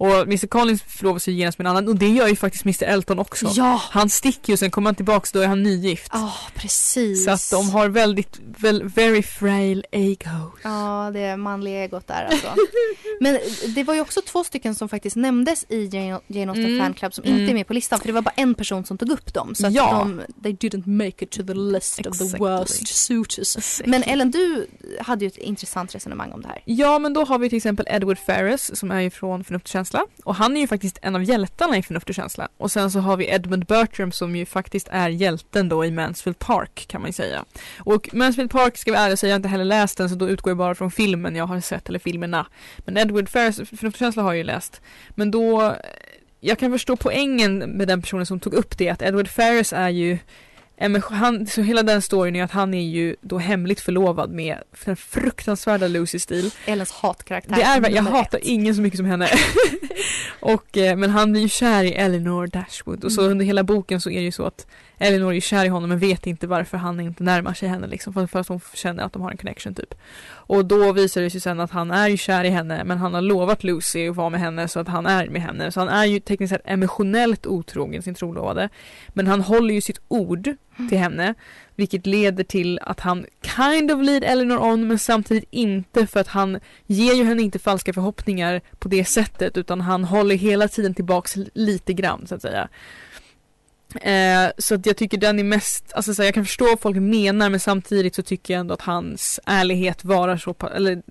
Och 0.00 0.22
Mr 0.22 0.46
Collins 0.46 0.82
förlovar 0.82 1.18
sig 1.18 1.34
genast 1.34 1.58
med 1.58 1.66
en 1.66 1.70
annan 1.70 1.88
och 1.88 1.96
det 1.96 2.08
gör 2.08 2.28
ju 2.28 2.36
faktiskt 2.36 2.64
Mr 2.64 2.84
Elton 2.84 3.18
också. 3.18 3.46
Ja, 3.54 3.82
Han 3.90 4.08
sticker 4.10 4.52
ju 4.52 4.56
sen 4.56 4.70
kommer 4.70 4.88
han 4.88 4.94
tillbaks 4.94 5.32
då 5.32 5.40
är 5.40 5.46
han 5.46 5.62
nygift. 5.62 6.10
ja 6.12 6.32
precis. 6.54 7.24
Så 7.24 7.30
att 7.30 7.50
de 7.50 7.70
har 7.70 7.88
väldigt, 7.88 8.40
väl, 8.58 8.84
very 8.88 9.22
frail 9.22 9.84
egos. 9.90 10.52
Ja, 10.62 11.10
det 11.14 11.36
manliga 11.36 11.84
egot 11.84 12.06
där 12.06 12.24
alltså. 12.30 12.46
Men 13.20 13.38
det 13.74 13.84
var 13.84 13.94
ju 13.94 14.00
också 14.00 14.20
två 14.26 14.44
stycken 14.44 14.74
som 14.74 14.88
faktiskt 14.88 15.16
nämndes 15.16 15.66
i 15.68 15.84
Jane, 15.92 16.20
Jane 16.26 16.50
Austen 16.52 16.64
Mm. 16.66 16.78
Fan 16.78 16.94
Club 16.94 17.14
som 17.14 17.24
Mm. 17.24 17.38
inte 17.40 17.52
är 17.52 17.54
med 17.54 17.66
på 17.66 17.72
listan. 17.72 17.98
För 18.00 18.06
det 18.06 18.12
var 18.12 18.22
bara 18.22 18.34
en 18.36 18.54
person 18.54 18.84
som 18.84 18.98
tog 18.98 19.10
upp 19.10 19.34
dem. 19.34 19.54
Så 19.54 19.66
att 19.66 19.72
Ja. 19.72 19.90
de, 19.98 20.20
they 20.42 20.52
didn't 20.70 20.86
make 20.88 21.24
it 21.24 21.30
to 21.30 21.42
the 21.46 21.54
list 21.54 22.06
of 22.06 22.18
the 22.18 22.24
Exactly. 22.24 22.38
worst 22.38 22.88
suitors. 22.96 23.80
Men 23.86 24.02
Ellen, 24.02 24.30
du 24.30 24.66
hade 25.00 25.24
ju 25.24 25.28
ett 25.28 25.36
intressant 25.36 25.94
resonemang 25.94 26.32
om 26.32 26.42
det 26.42 26.48
här. 26.48 26.62
Ja 26.64 26.98
men 26.98 27.12
då 27.14 27.24
har 27.24 27.38
vi 27.38 27.48
till 27.48 27.56
exempel 27.56 27.86
Edward 27.88 28.18
Ferris 28.18 28.70
som 28.78 28.90
är 28.90 29.00
ju 29.00 29.10
från 29.10 29.44
Förnuft 29.44 29.64
och 29.64 29.70
känsla 29.88 30.06
och 30.24 30.34
han 30.34 30.56
är 30.56 30.60
ju 30.60 30.66
faktiskt 30.66 30.98
en 31.02 31.16
av 31.16 31.24
hjältarna 31.24 31.76
i 31.76 31.82
Förnuft 31.82 32.08
och 32.08 32.14
känsla 32.14 32.48
och 32.56 32.70
sen 32.70 32.90
så 32.90 33.00
har 33.00 33.16
vi 33.16 33.28
Edmund 33.28 33.66
Bertram 33.66 34.12
som 34.12 34.36
ju 34.36 34.46
faktiskt 34.46 34.88
är 34.90 35.08
hjälten 35.08 35.68
då 35.68 35.84
i 35.84 35.90
Mansfield 35.90 36.38
Park 36.38 36.86
kan 36.88 37.00
man 37.00 37.08
ju 37.08 37.12
säga. 37.12 37.44
Och 37.78 38.08
Mansfield 38.12 38.50
Park 38.50 38.76
ska 38.76 38.90
vi 38.90 38.96
ärligt 38.96 39.20
säga 39.20 39.28
jag 39.28 39.34
har 39.34 39.38
inte 39.38 39.48
heller 39.48 39.64
läst 39.64 39.98
den 39.98 40.08
så 40.08 40.14
då 40.14 40.28
utgår 40.28 40.50
jag 40.50 40.58
bara 40.58 40.74
från 40.74 40.90
filmen 40.90 41.36
jag 41.36 41.46
har 41.46 41.60
sett 41.60 41.88
eller 41.88 41.98
filmerna. 41.98 42.46
Men 42.78 42.96
Edward 42.96 43.28
Ferris, 43.28 43.56
Förnuft 43.56 43.96
och 43.96 43.98
känsla 43.98 44.22
har 44.22 44.30
jag 44.30 44.38
ju 44.38 44.44
läst. 44.44 44.80
Men 45.14 45.30
då 45.30 45.62
eh, 45.62 45.74
jag 46.40 46.58
kan 46.58 46.72
förstå 46.72 46.96
poängen 46.96 47.58
med 47.58 47.88
den 47.88 48.02
personen 48.02 48.26
som 48.26 48.40
tog 48.40 48.54
upp 48.54 48.78
det 48.78 48.88
att 48.88 49.02
Edward 49.02 49.28
Ferris 49.28 49.72
är 49.72 49.88
ju 49.88 50.18
men 50.80 51.02
han, 51.02 51.46
så 51.46 51.62
hela 51.62 51.82
den 51.82 52.02
storyn 52.02 52.36
är 52.36 52.42
att 52.44 52.50
han 52.50 52.74
är 52.74 52.82
ju 52.82 53.16
då 53.20 53.38
hemligt 53.38 53.80
förlovad 53.80 54.30
med 54.30 54.58
den 54.84 54.96
fruktansvärda 54.96 55.88
Lucy 55.88 56.18
Steele. 56.18 56.50
Ellens 56.66 56.92
hatkaraktär. 56.92 57.56
Det 57.56 57.62
är, 57.62 57.90
jag 57.90 58.02
hatar 58.02 58.38
ett. 58.38 58.44
ingen 58.44 58.74
så 58.74 58.80
mycket 58.82 58.96
som 58.96 59.06
henne. 59.06 59.28
och, 60.40 60.76
eh, 60.76 60.96
men 60.96 61.10
han 61.10 61.32
blir 61.32 61.42
ju 61.42 61.48
kär 61.48 61.84
i 61.84 61.92
Eleanor 61.92 62.46
Dashwood 62.46 63.04
och 63.04 63.12
så 63.12 63.20
Mm. 63.20 63.30
under 63.30 63.44
hela 63.44 63.62
boken 63.64 64.00
så 64.00 64.10
är 64.10 64.18
det 64.18 64.24
ju 64.24 64.32
så 64.32 64.44
att 64.44 64.66
Eleanor 64.98 65.30
är 65.30 65.34
ju 65.34 65.40
kär 65.40 65.64
i 65.64 65.68
honom 65.68 65.88
men 65.88 65.98
vet 65.98 66.26
inte 66.26 66.46
varför 66.46 66.76
han 66.76 67.00
inte 67.00 67.22
närmar 67.22 67.54
sig 67.54 67.68
henne 67.68 67.86
liksom 67.86 68.12
för, 68.12 68.26
för 68.26 68.40
att 68.40 68.48
hon 68.48 68.60
känner 68.74 69.02
att 69.02 69.12
de 69.12 69.22
har 69.22 69.30
en 69.30 69.36
connection 69.36 69.74
typ. 69.74 69.94
Och 70.30 70.64
då 70.64 70.92
visar 70.92 71.20
det 71.20 71.30
sig 71.30 71.40
sen 71.40 71.60
att 71.60 71.70
han 71.70 71.90
är 71.90 72.08
ju 72.08 72.16
kär 72.16 72.44
i 72.44 72.48
henne 72.48 72.84
men 72.84 72.98
han 72.98 73.14
har 73.14 73.20
lovat 73.20 73.64
Lucy 73.64 74.08
att 74.08 74.16
vara 74.16 74.30
med 74.30 74.40
henne 74.40 74.68
så 74.68 74.80
att 74.80 74.88
han 74.88 75.06
är 75.06 75.28
med 75.28 75.42
henne. 75.42 75.72
Så 75.72 75.80
han 75.80 75.88
är 75.88 76.04
ju 76.04 76.20
tekniskt 76.20 76.50
sett 76.54 76.62
emotionellt 76.64 77.46
otrogen 77.46 78.02
sin 78.02 78.14
trolovade. 78.14 78.68
Men 79.08 79.26
han 79.26 79.40
håller 79.40 79.74
ju 79.74 79.80
sitt 79.80 80.00
ord 80.08 80.54
till 80.88 80.98
henne 80.98 81.34
vilket 81.74 82.06
leder 82.06 82.44
till 82.44 82.78
att 82.82 83.00
han 83.00 83.26
kind 83.56 83.90
of 83.90 84.02
lead 84.02 84.24
Eleanor 84.24 84.58
on 84.58 84.86
men 84.86 84.98
samtidigt 84.98 85.48
inte 85.50 86.06
för 86.06 86.20
att 86.20 86.28
han 86.28 86.60
ger 86.86 87.14
ju 87.14 87.24
henne 87.24 87.42
inte 87.42 87.58
falska 87.58 87.92
förhoppningar 87.92 88.60
på 88.78 88.88
det 88.88 89.04
sättet 89.04 89.56
utan 89.56 89.80
han 89.80 90.04
håller 90.04 90.34
hela 90.34 90.68
tiden 90.68 90.94
tillbaks 90.94 91.36
lite 91.54 91.92
grann 91.92 92.26
så 92.26 92.34
att 92.34 92.42
säga. 92.42 92.68
Eh, 93.94 94.50
så 94.58 94.74
att 94.74 94.86
jag 94.86 94.96
tycker 94.96 95.18
den 95.18 95.38
är 95.38 95.44
mest, 95.44 95.92
alltså 95.92 96.14
så 96.14 96.22
här, 96.22 96.26
jag 96.26 96.34
kan 96.34 96.44
förstå 96.44 96.64
vad 96.64 96.80
folk 96.80 96.96
menar 96.96 97.50
men 97.50 97.60
samtidigt 97.60 98.14
så 98.14 98.22
tycker 98.22 98.54
jag 98.54 98.60
ändå 98.60 98.74
att 98.74 98.82
hans 98.82 99.40
ärlighet 99.46 100.04
varar 100.04 100.36
så 100.36 100.54
pass, 100.54 100.72
eller 100.74 101.02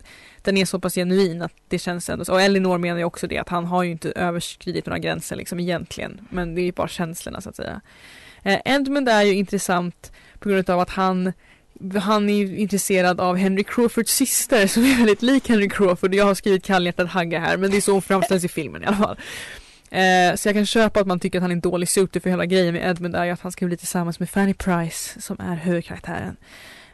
den 0.42 0.58
är 0.58 0.66
så 0.66 0.80
pass 0.80 0.96
genuin 0.96 1.42
att 1.42 1.54
det 1.68 1.80
känns 1.80 2.10
ändå 2.10 2.26
så. 2.26 2.34
Och 2.34 2.42
Elinor 2.42 2.78
menar 2.78 2.98
ju 2.98 3.04
också 3.04 3.28
det 3.28 3.38
att 3.38 3.50
han 3.50 3.66
har 3.66 3.84
ju 3.84 3.92
inte 3.92 4.12
överskridit 4.12 4.86
några 4.86 5.00
gränser 5.00 5.36
liksom 5.36 5.60
egentligen 5.60 6.28
men 6.30 6.56
det 6.56 6.62
är 6.62 6.66
ju 6.66 6.72
bara 6.72 6.88
känslorna 6.88 7.42
så 7.42 7.50
att 7.50 7.56
säga. 7.56 7.82
Eh, 8.44 8.60
Edmund 8.66 9.10
är 9.10 9.22
ju 9.22 9.34
intressant 9.34 10.12
på 10.40 10.50
grund 10.50 10.70
av 10.70 10.80
att 10.80 10.90
han 10.90 11.34
han 12.00 12.30
är 12.30 12.34
ju 12.34 12.58
intresserad 12.58 13.20
av 13.20 13.36
Henry 13.36 13.64
Crawfords 13.64 14.14
syster 14.14 14.68
som 14.68 14.84
är 14.84 14.98
väldigt 14.98 15.22
lik 15.22 15.50
Henry 15.50 15.70
Crawford. 15.70 16.14
Jag 16.14 16.26
har 16.26 16.36
skrivit 16.36 16.66
kallhjärtad 16.66 17.08
Hagga 17.08 17.40
här 17.40 17.58
men 17.58 17.72
det 17.72 17.78
är 17.78 17.82
så 17.82 17.92
hon 17.92 18.02
framställs 18.02 18.44
i 18.44 18.48
filmen 18.48 18.84
i 18.84 18.86
alla 18.86 18.98
fall. 18.98 19.18
Eh, 19.89 20.36
så 20.36 20.48
jag 20.48 20.56
kan 20.56 20.65
köpa 20.65 21.00
att 21.00 21.08
man 21.08 21.20
tycker 21.20 21.38
att 21.38 21.41
han 21.41 21.51
är 21.51 21.56
en 21.56 21.62
dålig 21.62 21.89
suitor 21.89 22.20
för 22.20 22.29
hela 22.29 22.46
grejen 22.46 22.74
med 22.74 22.89
Edmund 22.89 23.15
är 23.15 23.25
ju 23.25 23.32
att 23.32 23.41
han 23.41 23.51
ska 23.51 23.65
bli 23.65 23.77
tillsammans 23.77 24.20
med 24.20 24.29
Fanny 24.29 24.53
Price 24.53 25.22
som 25.22 25.39
är 25.39 25.56
huvudkaraktären. 25.56 26.38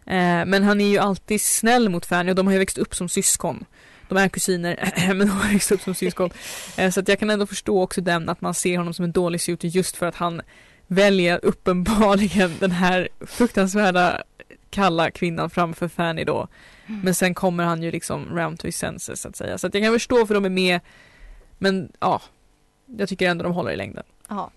Eh, 0.06 0.46
men 0.46 0.64
han 0.64 0.82
är 0.82 0.86
ju 0.86 0.98
alltid 0.98 1.42
snäll 1.42 1.90
mot 1.90 2.06
Fanny 2.06 2.32
och 2.32 2.36
de 2.36 2.48
har 2.48 2.54
ju 2.54 2.60
växt 2.60 2.78
upp 2.78 2.96
som 2.96 3.10
syskon. 3.10 3.66
De 4.10 4.18
är 4.18 4.28
kusiner 4.28 4.94
men 5.08 5.20
de 5.20 5.30
har 5.30 5.54
växt 5.54 5.72
upp 5.72 5.82
som 5.82 5.96
syskon. 5.96 6.30
Eh, 6.78 6.92
så 6.92 7.00
att 7.00 7.08
jag 7.08 7.20
kan 7.20 7.30
ändå 7.30 7.46
förstå 7.46 7.82
också 7.82 8.02
den 8.02 8.30
att 8.30 8.42
man 8.42 8.54
ser 8.54 8.78
honom 8.78 8.94
som 8.94 9.06
en 9.06 9.12
dålig 9.12 9.42
suitor 9.42 9.70
just 9.70 9.98
för 9.98 10.06
att 10.06 10.16
han 10.16 10.42
väljer 10.88 11.40
uppenbarligen 11.44 12.52
den 12.60 12.72
här 12.72 13.10
fruktansvärda 13.28 14.24
kalla 14.70 15.12
kvinnan 15.12 15.50
framför 15.50 15.88
Fanny 15.88 16.24
då. 16.24 16.48
Men 16.86 17.16
sen 17.16 17.34
kommer 17.34 17.64
han 17.64 17.84
ju 17.84 17.92
liksom 17.92 18.38
round 18.38 18.60
to 18.60 18.68
his 18.68 18.78
senses 18.78 19.22
så 19.22 19.30
att 19.30 19.36
säga. 19.36 19.58
Så 19.58 19.68
att 19.68 19.74
jag 19.74 19.84
kan 19.84 19.94
förstå 19.94 20.26
för 20.26 20.34
de 20.34 20.46
är 20.46 20.50
med 20.50 20.80
men 21.58 21.92
ja, 22.00 22.22
jag 22.98 23.10
tycker 23.10 23.30
ändå 23.30 23.44
de 23.44 23.54
håller 23.54 23.72
i 23.72 23.76
längden. 23.76 24.04
Ja. 24.30 24.52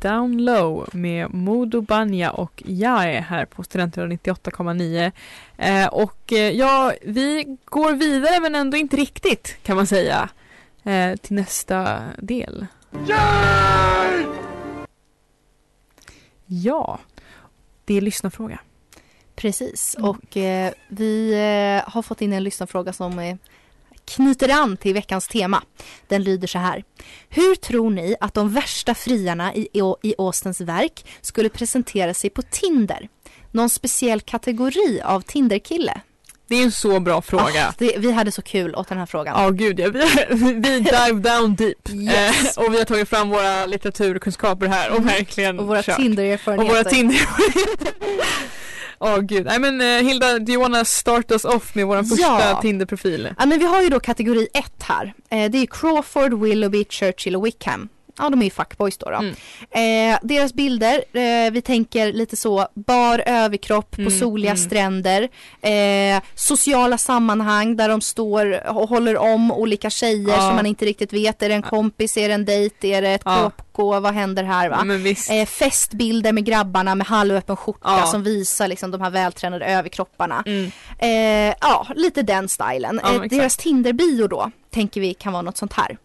Down 0.00 0.44
Low 0.44 0.88
med 0.92 1.34
Modo 1.34 1.80
Banja 1.80 2.30
och 2.30 2.62
jag 2.66 3.04
är 3.04 3.20
här 3.20 3.44
på 3.44 3.62
Studentradion 3.62 4.18
98,9. 4.18 5.12
Eh, 5.56 5.86
och 5.86 6.32
eh, 6.32 6.50
ja, 6.50 6.92
vi 7.02 7.56
går 7.64 7.92
vidare 7.92 8.40
men 8.40 8.54
ändå 8.54 8.76
inte 8.76 8.96
riktigt 8.96 9.56
kan 9.62 9.76
man 9.76 9.86
säga 9.86 10.28
eh, 10.82 11.16
till 11.16 11.36
nästa 11.36 12.00
del. 12.18 12.66
Ja, 16.46 16.98
det 17.84 17.94
är 17.94 18.00
lyssnarfråga. 18.00 18.58
Precis, 19.40 19.96
Mm. 19.98 20.10
och 20.10 20.36
eh, 20.36 20.72
vi 20.88 21.32
eh, 21.84 21.92
har 21.92 22.02
fått 22.02 22.20
in 22.20 22.32
en 22.32 22.44
lyssnarfråga 22.44 22.92
som 22.92 23.18
eh, 23.18 23.36
knyter 24.04 24.48
an 24.48 24.76
till 24.76 24.94
veckans 24.94 25.28
tema. 25.28 25.62
Den 26.08 26.22
lyder 26.22 26.46
så 26.48 26.58
här. 26.58 26.84
Hur 27.28 27.54
tror 27.54 27.90
ni 27.90 28.16
att 28.20 28.34
de 28.34 28.52
värsta 28.54 28.94
friarna 28.94 29.54
i, 29.54 29.68
i 30.02 30.14
Austens 30.18 30.60
verk 30.60 31.04
skulle 31.20 31.48
presentera 31.48 32.14
sig 32.14 32.30
på 32.30 32.42
Tinder? 32.42 33.08
Någon 33.50 33.68
speciell 33.70 34.20
kategori 34.20 35.00
av 35.04 35.20
Tinderkille? 35.20 36.00
Det 36.48 36.56
är 36.56 36.62
en 36.64 36.72
så 36.72 37.00
bra 37.00 37.22
fråga. 37.22 37.68
Ah, 37.68 37.74
det, 37.78 37.94
vi 37.98 38.12
hade 38.12 38.32
så 38.32 38.42
kul 38.42 38.74
åt 38.74 38.88
den 38.88 38.98
här 38.98 39.06
frågan. 39.06 39.42
Ja 39.42 39.50
gud 39.50 39.80
ja, 39.80 39.88
vi, 39.90 40.00
vi 40.54 40.80
dive 40.80 41.20
down 41.30 41.54
deep. 41.54 41.88
Yes. 41.92 42.56
Eh, 42.58 42.64
och 42.64 42.74
vi 42.74 42.78
har 42.78 42.84
tagit 42.84 43.08
fram 43.08 43.28
våra 43.28 43.66
litteraturkunskaper 43.66 44.66
här 44.66 44.90
och 44.90 45.06
verkligen 45.06 45.58
och 45.58 45.66
våra. 45.66 45.82
Tinder-erfarenheter. 45.82 46.70
Och 46.70 46.76
våra 46.76 46.84
Tinder 46.90 47.20
Åh 49.00 49.18
gud, 49.18 49.46
nej 49.46 49.58
men 49.58 49.80
eh, 49.80 49.86
Hilda, 50.08 50.38
do 50.38 50.52
you 50.52 50.62
wanna 50.62 50.84
start 50.84 51.30
us 51.30 51.44
off 51.44 51.74
med 51.74 51.86
vår 51.86 52.02
första 52.02 52.22
Ja. 52.22 52.58
Tinder-profil? 52.62 53.34
Ja, 53.38 53.46
men 53.46 53.58
vi 53.58 53.64
har 53.66 53.82
ju 53.82 53.88
då 53.88 54.00
kategori 54.00 54.48
1 54.54 54.64
här. 54.82 55.14
Eh, 55.30 55.50
det 55.50 55.58
är 55.58 55.66
Crawford, 55.66 56.34
Willoughby, 56.42 56.84
Churchill 56.90 57.36
och 57.36 57.46
Wickham. 57.46 57.88
Ja, 58.18 58.28
de 58.30 58.40
är 58.40 58.44
ju 58.44 58.50
fuckboys 58.50 58.98
då. 58.98 59.10
då. 59.10 59.16
Mm. 59.16 59.34
Eh, 60.14 60.18
deras 60.22 60.54
bilder, 60.54 61.04
eh, 61.12 61.50
vi 61.52 61.62
tänker 61.62 62.12
lite 62.12 62.36
så 62.36 62.66
bar 62.74 63.22
överkropp 63.26 63.90
på 63.90 64.00
Mm, 64.00 64.18
soliga 64.18 64.50
mm. 64.50 64.62
stränder. 64.62 65.28
Eh, 65.62 66.22
sociala 66.34 66.98
sammanhang 66.98 67.76
där 67.76 67.88
de 67.88 68.00
står 68.00 68.68
och 68.68 68.88
håller 68.88 69.16
om 69.16 69.52
olika 69.52 69.90
tjejer 69.90 70.28
Ja. 70.28 70.36
som 70.36 70.56
man 70.56 70.66
inte 70.66 70.84
riktigt 70.86 71.12
vet. 71.12 71.42
Är 71.42 71.48
det 71.48 71.54
en 71.54 71.62
kompis, 71.62 72.16
är 72.16 72.28
det 72.28 72.34
en 72.34 72.44
dejt, 72.44 72.92
är 72.94 73.02
det 73.02 73.08
ett 73.10 73.22
Ja. 73.24 73.50
KK, 73.72 74.00
vad 74.00 74.14
händer 74.14 74.44
här 74.44 74.68
va? 74.68 74.84
Eh, 75.34 75.46
festbilder 75.46 76.32
med 76.32 76.44
grabbarna 76.44 76.94
med 76.94 77.06
halvöppen 77.06 77.56
skjorta 77.56 77.96
Ja. 78.00 78.06
som 78.06 78.22
visar 78.22 78.68
liksom 78.68 78.90
de 78.90 79.00
här 79.00 79.10
vältränade 79.10 79.64
överkropparna. 79.66 80.42
Mm. 80.46 80.70
Eh, 80.98 81.54
ja, 81.60 81.86
lite 81.96 82.22
den 82.22 82.48
stilen. 82.48 83.00
Ja, 83.02 83.14
eh, 83.14 83.20
deras 83.22 83.56
Tinder-bio 83.56 84.26
då, 84.26 84.50
tänker 84.74 85.00
vi 85.00 85.14
kan 85.14 85.32
vara 85.32 85.42
något 85.42 85.56
sånt 85.56 85.72
här. 85.72 85.96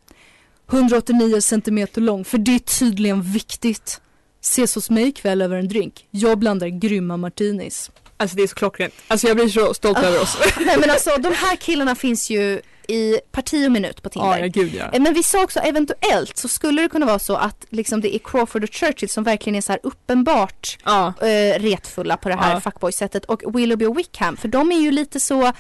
189 0.72 1.42
centimeter 1.42 2.02
lång, 2.02 2.26
för 2.26 2.38
det 2.38 2.56
är 2.56 2.60
tydligen 2.60 3.22
viktigt. 3.22 4.02
Ses 4.42 4.76
hos 4.76 4.90
mig 4.90 5.08
ikväll 5.08 5.42
över 5.42 5.56
en 5.58 5.68
drink. 5.68 6.08
Jag 6.12 6.40
blandar 6.40 6.68
grymma 6.68 7.18
martinis. 7.18 7.92
Alltså 8.18 8.38
det 8.38 8.44
är 8.44 8.48
så 8.48 8.56
klockrent. 8.56 8.94
Alltså 9.08 9.28
jag 9.28 9.38
blir 9.38 9.48
så 9.50 9.74
stolt 9.74 9.98
över 9.98 10.22
oss. 10.22 10.38
Nej 10.66 10.78
men 10.80 10.90
alltså 10.90 11.10
de 11.20 11.34
här 11.34 11.56
killarna 11.56 11.96
finns 11.96 12.30
ju 12.30 12.62
i 12.88 13.20
parti 13.32 13.68
och 13.68 13.72
minut 13.72 14.02
på 14.02 14.10
Tinder. 14.10 14.38
Ja, 14.40 14.48
gud 14.48 14.74
ja. 14.76 15.00
Men 15.00 15.14
vi 15.14 15.24
sa 15.24 15.44
också 15.44 15.60
eventuellt 15.60 16.38
så 16.38 16.48
skulle 16.48 16.82
det 16.82 16.90
kunna 16.90 17.06
vara 17.06 17.20
så 17.20 17.36
att 17.36 17.66
liksom 17.70 18.02
det 18.02 18.16
är 18.16 18.20
Crawford 18.20 18.64
och 18.64 18.74
Churchill 18.74 19.10
som 19.10 19.24
verkligen 19.24 19.56
är 19.56 19.62
så 19.62 19.72
här 19.72 19.80
uppenbart 19.84 20.78
Ja, 20.86 21.14
eh, 21.22 21.60
retfulla 21.60 22.18
på 22.18 22.30
det 22.30 22.36
här 22.36 22.54
Ja. 22.54 22.60
fuckboy-sättet 22.62 23.26
och 23.26 23.60
Willoughby 23.60 23.86
och 23.86 23.98
Wickham 23.98 24.38
för 24.38 24.48
de 24.48 24.72
är 24.72 24.80
ju 24.80 24.92
lite 24.92 25.20
så 25.20 25.52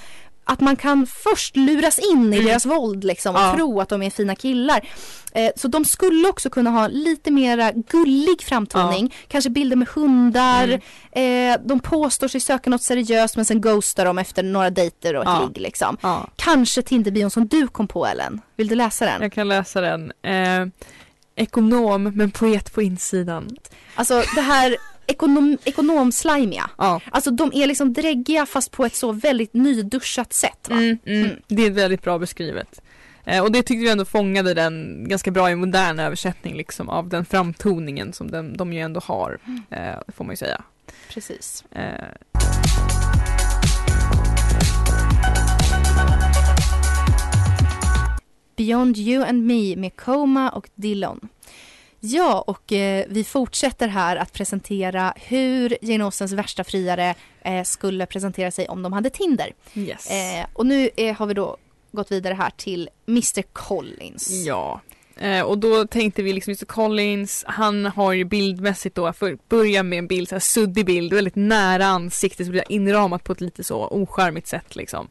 att 0.48 0.60
man 0.60 0.76
kan 0.76 1.08
först 1.08 1.56
luras 1.56 2.00
in 2.00 2.34
i 2.34 2.38
Mm. 2.38 2.46
deras 2.48 2.66
våld 2.66 3.04
liksom 3.04 3.36
och 3.36 3.42
Ja. 3.42 3.54
tro 3.56 3.82
att 3.82 3.90
de 3.90 4.02
är 4.04 4.10
fina 4.10 4.36
killar. 4.36 4.88
Eh, 5.34 5.52
så 5.56 5.68
de 5.68 5.86
skulle 5.86 6.30
också 6.30 6.50
kunna 6.50 6.70
ha 6.70 6.88
lite 6.88 7.32
mera 7.32 7.72
gullig 7.72 8.42
framtoning, 8.42 9.14
kanske 9.28 9.50
bilder 9.50 9.76
med 9.76 9.88
hundar, 9.88 10.80
Mm. 11.14 11.52
eh, 11.54 11.62
de 11.66 11.80
påstår 11.80 12.28
sig 12.28 12.42
söka 12.42 12.70
något 12.70 12.84
seriöst 12.84 13.36
men 13.36 13.46
sen 13.46 13.62
ghostar 13.62 14.06
de 14.06 14.18
efter 14.18 14.44
några 14.44 14.70
dejter 14.70 15.16
och 15.16 15.22
ett 15.24 15.30
Ja. 15.30 15.46
ligg 15.48 15.58
liksom. 15.62 15.98
ja. 16.02 16.28
Kanske 16.36 16.82
Tinderbion 16.82 17.30
som 17.30 17.48
du 17.48 17.68
kom 17.68 17.88
på 17.88 18.06
Ellen. 18.06 18.42
Vill 18.56 18.68
du 18.68 18.76
läsa 18.76 19.06
den? 19.06 19.22
Jag 19.22 19.32
kan 19.34 19.48
läsa 19.48 19.82
den. 19.82 20.12
Eh, 20.24 20.66
ekonom 21.36 22.04
men 22.04 22.32
poet 22.32 22.74
på 22.74 22.82
insidan. 22.82 23.58
Alltså 23.96 24.24
det 24.36 24.42
här 24.42 24.76
ekonom, 25.08 25.58
ekonomslimiga. 25.64 26.70
Ja. 26.78 27.02
Alltså 27.12 27.32
de 27.32 27.52
är 27.54 27.68
liksom 27.68 27.94
dräggiga 27.94 28.46
fast 28.46 28.72
på 28.72 28.86
ett 28.86 28.96
så 28.96 29.12
väldigt 29.12 29.54
nyduschat 29.54 30.34
sätt. 30.34 30.70
Mm, 30.70 30.98
mm. 31.06 31.26
Mm. 31.26 31.38
Det 31.48 31.66
är 31.66 31.72
väldigt 31.72 32.02
bra 32.02 32.20
beskrivet. 32.20 32.82
Eh, 33.26 33.44
och 33.44 33.52
det 33.52 33.64
tyckte 33.64 33.84
vi 33.84 33.90
ändå 33.90 34.06
fångade 34.06 34.54
den 34.54 35.06
ganska 35.10 35.32
bra 35.32 35.52
i 35.52 35.56
modern 35.56 36.00
översättning 36.00 36.58
liksom 36.58 36.90
av 36.90 37.10
den 37.10 37.26
framtoningen 37.26 38.14
som 38.14 38.32
den, 38.32 38.58
de 38.58 38.74
ju 38.74 38.80
ändå 38.80 39.00
har. 39.00 39.40
Eh, 39.70 39.96
får 40.08 40.26
man 40.26 40.34
ju 40.34 40.38
säga. 40.38 40.64
Precis. 41.10 41.64
Eh, 41.72 42.06
Beyond 48.56 48.98
You 48.98 49.24
and 49.24 49.46
Me 49.46 49.76
med 49.76 49.96
Coma 49.96 50.50
och 50.50 50.70
Dillon. 50.76 51.30
Ja, 52.06 52.44
och 52.48 52.72
eh, 52.72 53.06
vi 53.10 53.24
fortsätter 53.24 53.88
här 53.88 54.16
att 54.16 54.34
presentera 54.34 55.14
hur 55.16 56.02
Austens 56.02 56.32
värsta 56.32 56.64
friare 56.64 57.16
eh, 57.42 57.64
skulle 57.64 58.06
presentera 58.06 58.52
sig 58.52 58.68
om 58.68 58.82
de 58.82 58.94
hade 58.94 59.10
Tinder. 59.10 59.54
yes. 59.74 60.12
Eh, 60.12 60.46
och 60.54 60.66
nu 60.66 60.90
eh, 60.98 61.16
har 61.16 61.26
vi 61.26 61.34
då 61.34 61.58
gått 61.92 62.12
vidare 62.12 62.34
här 62.34 62.52
till 62.58 62.90
Mr 63.08 63.42
Collins. 63.42 64.30
Ja. 64.46 64.82
Eh, 65.18 65.42
och 65.42 65.58
då 65.58 65.88
tänkte 65.88 66.24
vi 66.24 66.34
liksom 66.34 66.52
Mr 66.52 66.66
Collins, 66.66 67.44
han 67.48 67.86
har 67.86 68.14
ju 68.14 68.24
bildmässigt 68.24 68.96
då, 68.96 69.14
för 69.14 69.34
att 69.34 69.50
börja 69.50 69.84
med 69.84 70.00
en 70.00 70.08
bild, 70.08 70.30
så 70.30 70.36
här 70.36 70.40
suddig 70.40 70.86
bild, 70.86 71.14
väldigt 71.14 71.36
nära 71.36 71.86
ansiktet, 71.86 72.46
så 72.46 72.52
blir 72.52 72.64
inramat 72.70 73.24
på 73.24 73.32
ett 73.32 73.42
lite 73.42 73.64
så 73.64 73.88
ocharmigt 73.88 74.48
sätt 74.48 74.76
liksom. 74.76 75.08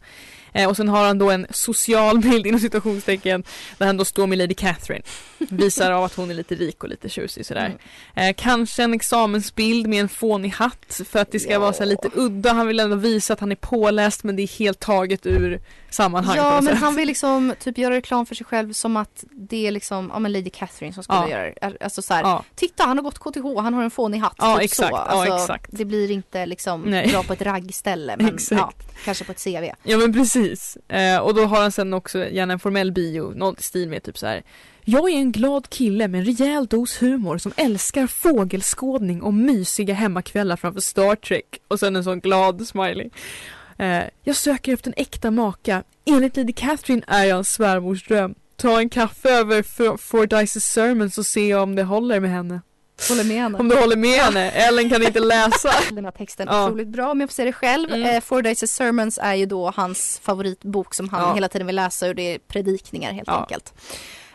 Eh, 0.54 0.68
och 0.68 0.76
sen 0.76 0.88
har 0.88 1.06
han 1.06 1.18
då 1.18 1.30
en 1.30 1.46
social 1.50 2.18
bild 2.18 2.46
inom 2.46 2.60
situationstecken 2.60 3.44
där 3.78 3.86
han 3.86 3.96
då 3.96 4.04
står 4.04 4.26
med 4.26 4.38
Lady 4.38 4.54
Catherine. 4.54 5.02
Visar 5.38 5.90
av 5.92 6.04
att 6.04 6.14
hon 6.14 6.30
är 6.30 6.34
lite 6.34 6.54
rik 6.54 6.82
och 6.82 6.88
lite 6.88 7.08
tjusig 7.08 7.46
sådär. 7.46 7.74
Eh, 8.14 8.34
kanske 8.36 8.82
en 8.82 8.94
examensbild 8.94 9.86
med 9.86 10.00
en 10.00 10.08
fånig 10.08 10.50
hatt 10.50 11.00
för 11.10 11.18
att 11.18 11.32
det 11.32 11.40
ska 11.40 11.52
Ja. 11.52 11.58
vara 11.58 11.72
så 11.72 11.84
lite 11.84 12.08
udda. 12.14 12.52
Han 12.52 12.66
vill 12.66 12.80
ändå 12.80 12.96
visa 12.96 13.32
att 13.32 13.40
han 13.40 13.52
är 13.52 13.56
påläst 13.56 14.24
men 14.24 14.36
det 14.36 14.42
är 14.42 14.58
helt 14.58 14.80
taget 14.80 15.26
ur 15.26 15.60
sammanhang 15.90 16.36
Ja, 16.36 16.60
men 16.60 16.72
sätt. 16.72 16.78
han 16.82 16.96
vill 16.96 17.06
liksom 17.06 17.54
typ 17.60 17.78
göra 17.78 17.94
reklam 17.94 18.26
för 18.26 18.34
sig 18.34 18.46
själv 18.46 18.72
som 18.72 18.96
att 18.96 19.24
det 19.30 19.66
är 19.66 19.70
liksom, 19.70 20.10
ja 20.12 20.18
men 20.18 20.32
Lady 20.32 20.50
Catherine 20.50 20.94
som 20.94 21.02
skulle 21.02 21.18
Ja. 21.20 21.28
göra 21.30 21.42
det. 21.70 21.76
Alltså 21.84 22.02
så 22.02 22.14
här, 22.14 22.22
Ja. 22.22 22.44
titta 22.54 22.84
han 22.84 22.98
har 22.98 23.02
gått 23.04 23.18
KTH, 23.18 23.60
han 23.62 23.74
har 23.74 23.82
en 23.82 23.90
fånig 23.90 24.18
hatt. 24.18 24.34
Ja, 24.38 24.54
typ 24.54 24.64
exakt. 24.64 24.88
Så. 24.90 24.94
Ja, 24.96 24.98
Alltså, 25.00 25.34
exakt. 25.36 25.70
Det 25.72 25.84
blir 25.84 26.10
inte 26.10 26.46
liksom 26.46 26.82
Nej. 26.82 27.08
bra 27.08 27.22
på 27.22 27.32
ett 27.32 27.42
raggställe 27.42 28.16
men 28.18 28.38
ja, 28.50 28.72
kanske 29.04 29.24
på 29.24 29.32
ett 29.32 29.44
CV. 29.44 29.70
Ja 29.82 29.96
men 29.98 30.12
precis. 30.12 30.43
Eh, 30.88 31.18
och 31.18 31.34
då 31.34 31.44
har 31.44 31.62
han 31.62 31.72
sen 31.72 31.94
också 31.94 32.28
gärna 32.28 32.52
en 32.52 32.58
formell 32.58 32.92
bio, 32.92 33.32
något 33.36 33.60
i 33.60 33.62
stil 33.62 33.88
med 33.88 34.02
typ 34.02 34.18
så 34.18 34.26
här. 34.26 34.42
Jag 34.84 35.10
är 35.10 35.16
en 35.16 35.32
glad 35.32 35.70
kille 35.70 36.08
med 36.08 36.18
en 36.18 36.24
rejäl 36.24 36.66
dos 36.66 37.02
humor 37.02 37.38
som 37.38 37.52
älskar 37.56 38.06
fågelskådning 38.06 39.22
och 39.22 39.34
mysiga 39.34 39.94
hemmakvällar 39.94 40.56
framför 40.56 40.80
Star 40.80 41.16
Trek. 41.16 41.60
Och 41.68 41.80
sen 41.80 41.96
en 41.96 42.04
sån 42.04 42.20
glad 42.20 42.66
smiley. 42.66 43.10
Eh, 43.78 44.02
jag 44.22 44.36
söker 44.36 44.72
efter 44.72 44.90
en 44.90 44.94
äkta 44.96 45.30
maka. 45.30 45.82
Enligt 46.04 46.36
Lady 46.36 46.52
Catherine 46.52 47.02
är 47.06 47.24
jag 47.24 47.38
en 47.38 47.44
svärmors 47.44 48.06
dröm. 48.06 48.34
Ta 48.56 48.78
en 48.78 48.88
kaffe 48.88 49.30
över 49.30 49.62
Fordyces 49.96 50.64
sermon 50.64 51.10
så 51.10 51.24
ser 51.24 51.50
jag 51.50 51.62
om 51.62 51.74
det 51.74 51.82
håller 51.82 52.20
med 52.20 52.30
henne. 52.30 52.60
Håller 53.08 53.24
med 53.24 53.36
henne. 53.42 53.58
Om 53.58 53.68
det 53.68 53.76
håller 53.80 53.96
med 53.96 54.18
henne. 54.20 54.50
Ellen 54.50 54.90
kan 54.90 55.02
inte 55.02 55.20
läsa. 55.20 55.70
Den 55.90 56.04
här 56.04 56.12
texten 56.12 56.48
Ja. 56.50 56.64
otroligt 56.66 56.88
bra 56.88 57.10
om 57.10 57.20
jag 57.20 57.30
får 57.30 57.34
säga 57.34 57.46
det 57.46 57.52
själv. 57.52 57.92
Mm. 57.92 58.14
Eh, 58.16 58.20
Four 58.20 58.42
Days 58.42 58.72
Sermons 58.72 59.18
är 59.22 59.34
ju 59.34 59.46
då 59.46 59.72
hans 59.76 60.20
favoritbok 60.22 60.94
som 60.94 61.08
han 61.08 61.22
Ja. 61.22 61.34
hela 61.34 61.48
tiden 61.48 61.66
vill 61.66 61.76
läsa 61.76 62.08
och 62.08 62.14
det 62.14 62.34
är 62.34 62.38
predikningar 62.38 63.12
helt 63.12 63.28
Ja. 63.28 63.40
enkelt. 63.40 63.74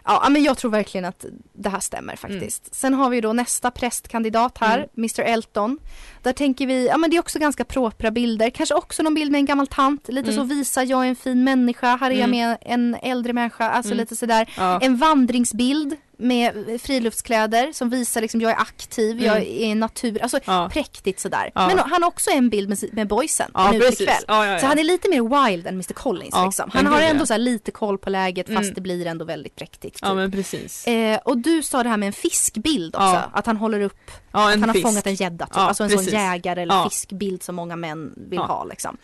Ja, 0.05 0.27
men 0.29 0.43
jag 0.43 0.57
tror 0.57 0.71
verkligen 0.71 1.05
att 1.05 1.25
det 1.53 1.69
här 1.69 1.79
stämmer 1.79 2.15
faktiskt. 2.15 2.63
Mm. 2.63 2.71
Sen 2.71 2.93
har 2.93 3.09
vi 3.09 3.21
då 3.21 3.33
nästa 3.33 3.71
prästkandidat 3.71 4.57
här, 4.57 4.87
Mr 4.97 5.21
Elton. 5.21 5.77
Där 6.23 6.33
tänker 6.33 6.67
vi, 6.67 6.87
ja 6.87 6.97
men 6.97 7.09
det 7.09 7.15
är 7.15 7.19
också 7.19 7.39
ganska 7.39 7.65
propra 7.65 8.11
bilder, 8.11 8.49
kanske 8.49 8.75
också 8.75 9.03
någon 9.03 9.13
bild 9.13 9.31
med 9.31 9.39
en 9.39 9.45
gammal 9.45 9.67
tant, 9.67 10.07
lite 10.07 10.31
Mm. 10.31 10.41
så 10.41 10.55
visa 10.55 10.83
jag 10.83 11.05
är 11.05 11.09
en 11.09 11.15
fin 11.15 11.43
människa, 11.43 11.95
här 11.95 12.11
är 12.11 12.15
jag 12.15 12.23
Mm. 12.29 12.31
med 12.31 12.57
en 12.61 12.95
äldre 13.03 13.33
människa, 13.33 13.69
alltså 13.69 13.91
Mm. 13.91 13.97
lite 14.03 14.15
sådär. 14.15 14.49
Ja. 14.57 14.79
En 14.81 14.97
vandringsbild 14.97 15.95
med 16.21 16.79
friluftskläder 16.81 17.73
som 17.73 17.89
visar 17.89 18.21
liksom 18.21 18.41
jag 18.41 18.51
är 18.51 18.55
aktiv, 18.57 19.23
jag 19.23 19.37
är 19.37 19.41
i 19.41 19.75
natur, 19.75 20.21
alltså 20.21 20.37
Mm. 20.37 20.61
Ja. 20.61 20.69
präktigt 20.73 21.19
sådär. 21.19 21.51
Ja. 21.55 21.67
Men 21.67 21.79
han 21.79 22.03
har 22.03 22.07
också 22.09 22.29
en 22.31 22.49
bild 22.49 22.69
med, 22.69 22.79
med 22.91 23.07
boysen 23.07 23.51
Ja, 23.53 23.69
en 23.73 23.81
utekväll. 23.81 24.23
Ja. 24.27 24.59
Så 24.59 24.65
han 24.65 24.79
är 24.79 24.83
lite 24.83 25.09
mer 25.09 25.47
wild 25.47 25.67
än 25.67 25.73
Mr 25.73 25.93
Collins 25.93 26.35
liksom. 26.45 26.69
Han 26.73 26.85
har 26.85 27.01
ändå 27.01 27.25
så 27.25 27.33
här 27.33 27.37
lite 27.39 27.71
koll 27.71 27.97
på 27.97 28.09
läget 28.09 28.47
fast 28.47 28.59
Mm. 28.59 28.73
det 28.73 28.81
blir 28.81 29.05
ändå 29.07 29.25
väldigt 29.25 29.55
präktigt. 29.55 29.93
Typ. 29.95 30.01
Ja 30.01 30.13
men 30.13 30.31
precis. 30.31 30.87
eh, 30.87 31.17
och 31.25 31.37
du 31.37 31.63
sa 31.63 31.83
det 31.83 31.89
här 31.89 31.97
med 31.97 32.07
en 32.07 32.13
fiskbild 32.13 32.95
också, 32.95 33.21
att 33.33 33.45
han 33.45 33.57
håller 33.57 33.81
upp, 33.81 34.11
Ja 34.31 34.45
att 34.53 34.59
han 34.59 34.63
har 34.63 34.73
fisk. 34.73 34.85
fångat 34.87 35.07
en 35.07 35.15
gädda 35.15 35.45
typ. 35.45 35.57
Alltså 35.57 35.83
en 35.83 35.89
precis. 35.89 36.09
sån 36.11 36.19
jägare 36.19 36.61
eller 36.61 36.83
fiskbild 36.89 37.43
som 37.43 37.55
många 37.55 37.75
män 37.75 38.13
vill 38.29 38.39
ha 38.39 38.63
liksom. 38.63 38.97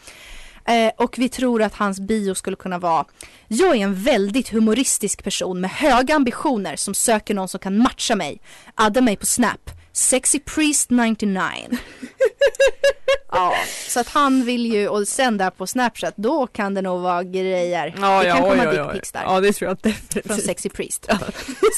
Eh, 0.68 0.92
och 0.98 1.18
vi 1.18 1.30
tror 1.30 1.62
att 1.62 1.74
hans 1.74 2.00
bio 2.00 2.34
skulle 2.36 2.56
kunna 2.56 2.80
vara 2.80 3.06
Jag 3.48 3.76
är 3.78 3.84
en 3.84 3.96
väldigt 3.96 4.50
humoristisk 4.50 5.24
person 5.24 5.62
med 5.62 5.70
höga 5.72 6.16
ambitioner 6.16 6.76
som 6.76 6.94
söker 6.94 7.34
någon 7.34 7.48
som 7.48 7.60
kan 7.60 7.78
matcha 7.78 8.16
mig. 8.16 8.42
Adda 8.76 9.02
mig 9.02 9.16
på 9.16 9.26
Snap. 9.26 9.72
Sexy 9.94 10.40
Priest 10.40 10.90
99. 10.90 11.42
ja, 13.32 13.54
så 13.90 14.00
att 14.00 14.10
han 14.10 14.46
vill 14.46 14.66
ju, 14.66 14.88
och 14.88 15.08
sen 15.08 15.38
där 15.38 15.50
på 15.50 15.68
Snapchat, 15.68 16.14
då 16.18 16.48
kan 16.48 16.74
det 16.74 16.82
nog 16.82 17.02
vara 17.02 17.24
grejer. 17.24 17.96
Ja, 18.02 18.22
det 18.22 18.28
ja, 18.28 18.36
kan 18.36 18.44
oj, 18.44 18.58
komma 18.58 18.72
dickpics 18.72 19.12
där. 19.12 19.24
Ja 19.24 19.40
det 19.40 19.54
tror 19.54 19.70
jag 19.70 19.80
Från 19.82 19.92
definitivt. 19.92 20.46
Sexy 20.46 20.70
Priest. 20.70 21.10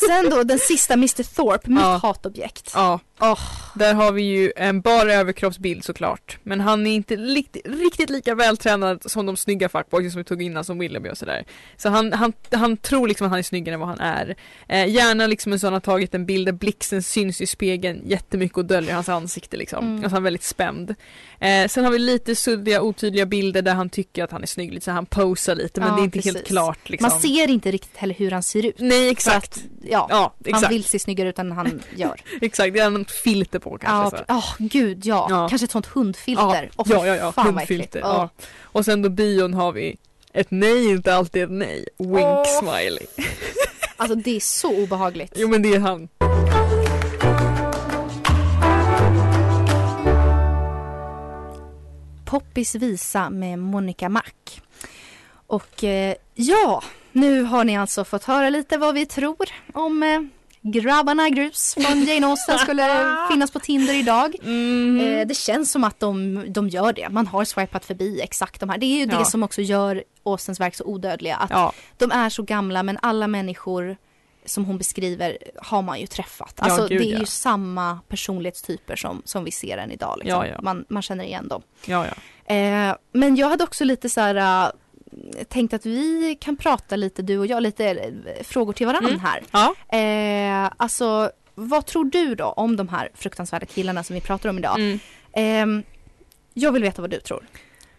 Sen 0.08 0.30
då 0.30 0.44
den 0.44 0.60
sista 0.60 0.94
Mr 0.94 1.24
Thorpe, 1.24 1.70
mitt 1.70 1.80
Ja. 1.80 2.00
hatobjekt. 2.04 2.72
Ja, 2.74 3.00
Åh, 3.20 3.40
där 3.76 3.94
har 3.94 4.12
vi 4.12 4.22
ju 4.22 4.52
en 4.56 4.82
bara 4.82 5.14
överkroppsbild 5.14 5.84
såklart. 5.84 6.38
Men 6.44 6.60
han 6.60 6.88
är 6.88 6.92
inte 6.96 7.16
riktigt, 7.16 7.68
riktigt 7.68 8.10
lika 8.10 8.36
vältränad 8.36 9.12
som 9.12 9.26
de 9.26 9.38
snygga 9.38 9.70
fuckboysen 9.70 10.12
som 10.12 10.18
vi 10.20 10.24
tog 10.24 10.42
innan 10.42 10.64
som 10.64 10.80
Willoughby 10.80 11.10
och 11.10 11.18
sådär. 11.18 11.46
Så 11.78 11.90
han, 11.90 12.14
han, 12.14 12.34
han 12.52 12.78
tror 12.78 13.08
liksom 13.08 13.26
att 13.28 13.32
han 13.32 13.40
är 13.40 13.44
snyggare 13.44 13.74
än 13.74 13.80
vad 13.80 13.90
han 13.90 14.00
är. 14.00 14.36
Eh, 14.68 14.88
gärna 14.90 15.28
liksom 15.28 15.54
en 15.54 15.60
sån 15.60 15.74
har 15.74 15.80
tagit 15.80 16.16
en 16.16 16.26
bild 16.26 16.48
där 16.48 16.54
blixten 16.54 17.04
syns 17.04 17.42
i 17.42 17.46
spegeln 17.46 18.02
jättemycket 18.06 18.58
och 18.58 18.66
döljer 18.66 18.94
hans 18.94 19.10
ansikte 19.10 19.58
liksom. 19.58 19.86
Mm. 19.86 19.94
Alltså 19.96 20.10
han 20.10 20.18
är 20.18 20.24
väldigt 20.24 20.44
spänd. 20.44 20.96
Eh, 21.40 21.68
sen 21.68 21.86
har 21.86 21.92
vi 21.92 22.00
lite 22.00 22.36
suddiga 22.36 22.82
otydliga 22.82 23.26
bilder 23.26 23.62
där 23.62 23.74
han 23.74 23.90
tycker 23.90 24.24
att 24.24 24.32
han 24.32 24.44
är 24.44 24.48
snygg 24.48 24.74
lite 24.74 24.84
så 24.86 24.92
han 24.92 25.06
posar 25.06 25.56
lite 25.56 25.80
men 25.80 25.90
Ja, 25.90 25.96
det 25.96 26.02
är 26.02 26.04
inte 26.04 26.18
precis. 26.18 26.34
helt 26.34 26.48
klart 26.48 26.90
liksom. 26.90 27.10
Man 27.10 27.20
ser 27.20 27.50
inte 27.50 27.72
riktigt 27.72 27.98
heller 27.98 28.16
hur 28.16 28.32
han 28.32 28.44
ser 28.44 28.66
ut. 28.66 28.76
Nej 28.80 29.10
exakt. 29.10 29.58
att, 29.58 29.64
ja, 29.90 30.08
Ja 30.10 30.34
han 30.46 30.54
exakt. 30.56 30.72
vill 30.74 30.84
se 30.84 31.00
snyggare 31.00 31.30
ut 31.30 31.40
än 31.40 31.52
han 31.52 31.82
gör. 31.96 32.22
Exakt, 32.42 32.74
det 32.74 32.80
något 33.08 33.12
filter 33.12 33.60
på 33.60 33.78
kanske. 33.78 34.24
Ja, 34.28 34.36
åh, 34.36 34.54
gud 34.60 35.06
ja. 35.06 35.28
Ja. 35.30 35.50
Kanske 35.50 35.66
ett 35.66 35.72
sånt 35.72 35.86
hundfilter. 35.86 36.72
Åh, 36.76 36.88
ja, 36.90 37.08
ja, 37.08 37.16
ja. 37.16 37.32
fan 37.32 37.46
Hundfilter. 37.46 37.74
äckligt. 37.74 37.96
Ja. 37.96 38.30
Och 38.62 38.86
sen 38.86 39.02
då 39.02 39.10
bion 39.10 39.54
har 39.54 39.72
vi 39.72 39.98
ett 40.34 40.48
nej 40.52 40.90
inte 40.90 41.16
alltid 41.16 41.44
ett 41.44 41.52
nej. 41.52 41.86
Wink 41.98 42.48
smiley. 42.60 43.08
Alltså 44.00 44.16
det 44.16 44.36
är 44.36 44.40
så 44.40 44.84
obehagligt. 44.84 45.34
Jo 45.36 45.48
men 45.48 45.62
det 45.62 45.74
är 45.76 45.80
han. 45.80 46.10
Poppis 52.26 52.76
visa 52.76 53.30
med 53.30 53.60
Monica 53.60 54.10
Mac. 54.10 54.22
Och 55.48 55.84
eh, 55.84 56.16
ja, 56.36 56.84
nu 57.12 57.44
har 57.44 57.64
ni 57.64 57.78
alltså 57.78 58.04
fått 58.06 58.24
höra 58.24 58.50
lite 58.50 58.78
vad 58.78 58.94
vi 58.96 59.06
tror 59.06 59.48
om 59.74 60.04
eh, 60.04 60.22
grabbarna 60.72 61.30
grus 61.30 61.74
från 61.74 62.04
Jane 62.04 62.28
Austen 62.28 62.58
skulle 62.60 63.16
finnas 63.32 63.52
på 63.52 63.60
Tinder 63.60 63.94
idag. 63.94 64.36
Mm. 64.44 65.00
Eh, 65.20 65.28
det 65.28 65.36
känns 65.38 65.72
som 65.72 65.84
att 65.84 66.00
de, 66.00 66.44
de 66.54 66.70
gör 66.70 66.94
det. 66.94 67.10
Man 67.10 67.28
har 67.28 67.46
swipat 67.46 67.86
förbi 67.86 68.22
exakt 68.22 68.60
de 68.60 68.70
här. 68.70 68.78
Det 68.78 68.86
är 68.86 68.98
ju 69.06 69.12
Ja. 69.12 69.20
det 69.20 69.26
som 69.26 69.44
också 69.44 69.62
gör 69.62 70.04
Austens 70.26 70.60
verk 70.60 70.76
så 70.76 70.84
odödliga. 70.84 71.36
Att 71.36 71.50
Ja, 71.50 71.74
de 71.98 72.12
är 72.12 72.30
så 72.30 72.44
gamla 72.44 72.84
men 72.84 72.98
alla 73.02 73.28
människor 73.28 73.98
som 74.46 74.66
hon 74.66 74.78
beskriver 74.78 75.38
har 75.62 75.82
man 75.82 76.00
ju 76.00 76.08
träffat. 76.08 76.54
Ja, 76.58 76.64
Alltså 76.64 76.88
gud, 76.88 77.02
det 77.02 77.08
är 77.10 77.14
ja. 77.14 77.20
ju 77.20 77.26
samma 77.26 78.00
personlighetstyper 78.08 78.96
som, 78.96 79.22
som 79.26 79.44
vi 79.44 79.52
ser 79.52 79.78
än 79.78 79.92
idag. 79.92 80.16
Liksom. 80.20 80.46
Ja, 80.46 80.48
ja. 80.48 80.60
Man, 80.62 80.86
man 80.90 81.02
känner 81.02 81.24
igen 81.24 81.48
dem. 81.48 81.62
ja, 81.86 82.06
ja. 82.06 82.14
Eh, 82.56 82.96
men 83.14 83.36
jag 83.36 83.50
hade 83.50 83.64
också 83.64 83.84
lite 83.84 84.10
så 84.10 84.22
här 84.22 84.36
äh, 84.66 84.72
tänkt 85.50 85.74
att 85.74 85.86
vi 85.86 86.38
kan 86.42 86.56
prata 86.58 86.96
lite 86.96 87.22
du 87.22 87.38
och 87.38 87.46
jag, 87.48 87.64
lite 87.64 87.86
eh, 87.90 88.44
frågor 88.44 88.74
till 88.74 88.88
varann 88.88 89.06
Mm. 89.06 89.20
här. 89.20 89.44
Ja. 89.52 89.98
Eh, 89.98 90.72
alltså 90.78 91.32
vad 91.56 91.86
tror 91.86 92.06
du 92.06 92.36
då 92.36 92.46
om 92.46 92.76
de 92.76 92.88
här 92.88 93.10
fruktansvärda 93.14 93.66
killarna 93.66 94.04
som 94.04 94.14
vi 94.14 94.22
pratar 94.22 94.50
om 94.50 94.58
idag? 94.58 94.80
Mm. 94.80 95.00
Ehm, 95.34 95.84
jag 96.54 96.72
vill 96.72 96.82
veta 96.84 97.02
vad 97.02 97.12
du 97.12 97.20
tror. 97.20 97.48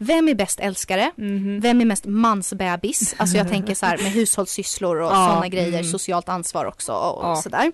Vem 0.00 0.28
är 0.28 0.34
bäst 0.34 0.60
älskare? 0.60 1.12
Mhm. 1.16 1.60
Vem 1.60 1.80
är 1.80 1.84
mest 1.84 2.06
mansbebis? 2.06 3.14
Alltså 3.18 3.36
jag 3.36 3.48
tänker 3.48 3.74
så 3.74 3.86
här 3.86 3.98
med 3.98 4.12
hushållssysslor 4.12 4.96
och 5.00 5.10
Ja, 5.12 5.26
sådana 5.28 5.48
grejer, 5.48 5.68
mm. 5.68 5.84
socialt 5.84 6.28
ansvar 6.28 6.64
också 6.64 6.92
och 6.92 7.28
Ja. 7.28 7.36
sådär. 7.36 7.72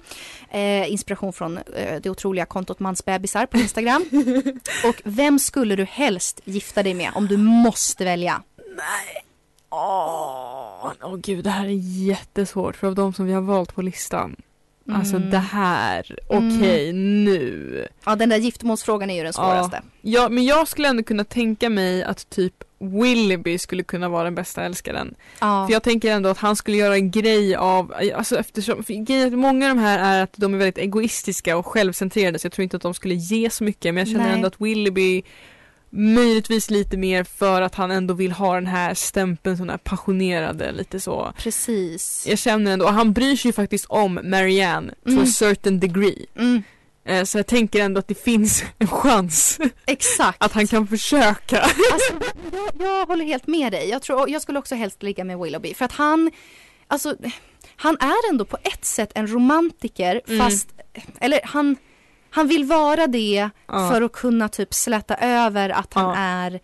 Eh, 0.51 0.93
inspiration 0.93 1.33
från 1.33 1.59
eh, 1.59 2.01
det 2.03 2.11
otroliga 2.11 2.47
kontot 2.47 2.81
mansbebisar 2.81 3.47
på 3.47 3.57
Instagram. 3.59 4.05
och 4.89 5.01
vem 5.05 5.39
skulle 5.39 5.77
du 5.77 5.85
helst 5.85 6.41
gifta 6.45 6.83
dig 6.83 6.95
med 6.95 7.11
om 7.15 7.27
du 7.29 7.37
måste 7.37 8.05
välja? 8.05 8.43
Åh, 9.75 10.93
åh 11.03 11.17
gud 11.17 11.45
det 11.45 11.51
här 11.51 11.65
är 11.67 12.05
jättesvårt 12.09 12.77
för 12.77 12.87
av 12.87 12.95
de 12.95 13.13
som 13.13 13.27
vi 13.27 13.33
har 13.33 13.41
valt 13.41 13.75
på 13.75 13.83
listan 13.83 14.37
Alltså 14.93 15.17
Mm. 15.17 15.31
det 15.31 15.39
här, 15.39 16.19
okej 16.29 16.93
nu. 16.93 17.87
Ja 18.05 18.17
den 18.17 18.29
där 18.29 18.37
giftermålsfrågan 18.37 19.11
är 19.11 19.15
ju 19.17 19.23
den 19.23 19.33
svåraste. 19.33 19.83
Ja 20.03 20.29
men 20.29 20.45
jag 20.45 20.69
skulle 20.69 20.89
ändå 20.89 21.03
kunna 21.03 21.25
tänka 21.25 21.71
mig 21.71 22.03
att 22.03 22.31
typ 22.31 22.55
Willoughby 22.79 23.59
skulle 23.59 23.83
kunna 23.83 24.09
vara 24.09 24.25
den 24.25 24.35
bästa 24.35 24.63
älskaren. 24.65 25.15
Ja. 25.41 25.67
För 25.67 25.73
jag 25.73 25.83
tänker 25.83 26.11
ändå 26.13 26.29
att 26.29 26.39
han 26.39 26.57
skulle 26.57 26.77
göra 26.77 26.95
en 26.97 27.11
grej 27.11 27.57
av, 27.57 27.95
alltså 28.15 28.39
eftersom, 28.39 28.85
för 28.85 29.37
många 29.37 29.71
av 29.71 29.77
de 29.77 29.83
här 29.83 29.99
är 30.19 30.23
att 30.23 30.33
de 30.37 30.55
är 30.55 30.59
väldigt 30.59 30.79
egoistiska 30.79 31.57
och 31.57 31.67
självcentrerade 31.67 32.39
så 32.39 32.47
jag 32.47 32.53
tror 32.53 32.63
inte 32.63 32.77
att 32.77 32.83
de 32.83 32.95
skulle 32.95 33.15
ge 33.15 33.51
så 33.51 33.65
mycket 33.65 33.95
men 33.95 34.01
jag 34.01 34.09
känner 34.09 34.25
Nej. 34.25 34.35
ändå 34.35 34.47
att 34.47 34.61
Willoughby 34.61 35.23
möjligtvis 35.97 36.71
lite 36.71 36.97
mer 36.97 37.25
för 37.25 37.63
att 37.63 37.75
han 37.75 37.91
ändå 37.91 38.15
vill 38.15 38.33
ha 38.33 38.55
den 38.55 38.67
här 38.67 38.95
stämpeln, 38.95 39.57
sån 39.57 39.71
här 39.71 39.77
passionerade 39.79 40.73
lite 40.73 41.01
så. 41.01 41.33
Precis. 41.39 42.25
Jag 42.29 42.39
känner 42.39 42.73
ändå, 42.73 42.85
och 42.87 42.93
han 42.95 43.13
bryr 43.13 43.37
sig 43.37 43.49
ju 43.49 43.53
faktiskt 43.53 43.85
om 43.89 44.21
Marianne 44.25 44.91
to 45.05 45.11
Mm. 45.11 45.23
a 45.23 45.27
certain 45.27 45.81
degree. 45.81 46.27
Mm, 46.37 46.63
Eh, 47.07 47.25
Så 47.25 47.39
jag 47.39 47.47
tänker 47.47 47.81
ändå 47.85 47.99
att 47.99 48.09
det 48.09 48.23
finns 48.25 48.65
en 48.79 48.87
chans 48.89 49.59
exakt. 49.87 50.43
att 50.45 50.53
han 50.53 50.67
kan 50.67 50.87
försöka. 50.87 51.61
Alltså, 51.61 52.13
jag, 52.53 52.87
jag 52.89 53.07
håller 53.07 53.25
helt 53.25 53.47
med 53.47 53.73
dig. 53.73 53.89
Jag, 53.89 54.03
tror, 54.03 54.31
jag 54.31 54.43
skulle 54.43 54.59
också 54.59 54.75
helst 54.75 55.03
ligga 55.03 55.25
med 55.25 55.39
Willoughby 55.39 55.75
för 55.75 55.85
att 55.85 55.93
han, 55.93 56.31
alltså, 56.89 57.17
han 57.77 57.97
är 58.01 58.31
ändå 58.31 58.45
på 58.45 58.57
ett 58.63 58.85
sätt 58.85 59.11
en 59.15 59.27
romantiker 59.33 60.21
Mm. 60.29 60.41
fast, 60.41 60.69
eller 61.21 61.41
han, 61.45 61.77
han 62.35 62.47
vill 62.49 62.65
vara 62.65 63.07
det 63.07 63.51
Ja. 63.69 63.91
för 63.93 64.03
att 64.03 64.13
kunna 64.13 64.49
typ 64.49 64.75
släta 64.75 65.15
över 65.15 65.71
att 65.71 65.95
han 65.95 66.05
Ja. 66.05 66.15
är 66.17 66.61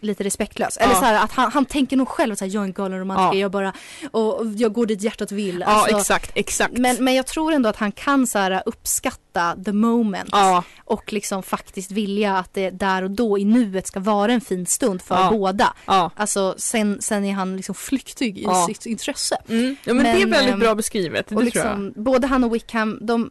lite 0.00 0.24
respektlös. 0.24 0.76
Eller 0.76 0.92
Ja. 0.92 0.98
så 0.98 1.04
här, 1.04 1.24
att 1.24 1.32
han, 1.32 1.52
han 1.52 1.64
tänker 1.64 1.96
nog 1.96 2.08
själv 2.08 2.32
att 2.32 2.40
jag 2.40 2.54
är 2.62 2.64
en 2.66 2.72
galen 2.72 2.98
romantiker, 2.98 3.38
Ja. 3.38 3.40
jag 3.40 3.50
bara, 3.50 3.72
och, 4.10 4.46
jag 4.56 4.72
går 4.72 4.86
dit 4.86 5.02
hjärtat 5.02 5.32
vill. 5.32 5.60
Ja 5.60 5.66
Alltså, 5.66 5.96
exakt, 5.98 6.32
exakt. 6.34 6.78
men, 6.78 7.04
men 7.04 7.14
jag 7.14 7.26
tror 7.26 7.52
ändå 7.52 7.68
att 7.68 7.76
han 7.76 7.92
kan 7.92 8.26
så 8.26 8.38
här, 8.38 8.62
uppskatta 8.66 9.56
the 9.64 9.72
moment 9.72 10.28
ja, 10.32 10.64
och 10.84 11.12
liksom 11.12 11.42
faktiskt 11.42 11.90
vilja 11.90 12.36
att 12.38 12.54
det 12.54 12.70
där 12.70 13.02
och 13.02 13.10
då 13.10 13.38
i 13.38 13.44
nuet 13.44 13.86
ska 13.86 14.00
vara 14.00 14.32
en 14.32 14.40
fin 14.40 14.66
stund 14.66 15.02
för 15.02 15.14
Ja. 15.14 15.30
båda. 15.30 15.74
ja. 15.86 16.10
Alltså 16.16 16.54
sen, 16.58 16.98
sen 17.00 17.24
är 17.24 17.32
han 17.32 17.56
liksom 17.56 17.74
flyktig 17.74 18.38
i 18.38 18.42
Ja. 18.42 18.66
sitt 18.66 18.86
intresse. 18.86 19.36
Mm. 19.48 19.76
ja 19.84 19.94
men, 19.94 20.04
det 20.04 20.10
är 20.10 20.14
Men, 20.18 20.30
väldigt 20.30 20.54
ehm, 20.54 20.60
bra 20.60 20.74
beskrivet, 20.74 21.26
det 21.28 21.34
Och 21.34 21.40
tror 21.40 21.56
jag. 21.56 21.80
liksom, 21.80 22.04
både 22.04 22.26
han 22.26 22.44
och 22.44 22.54
Wickham, 22.54 22.98
de, 23.02 23.30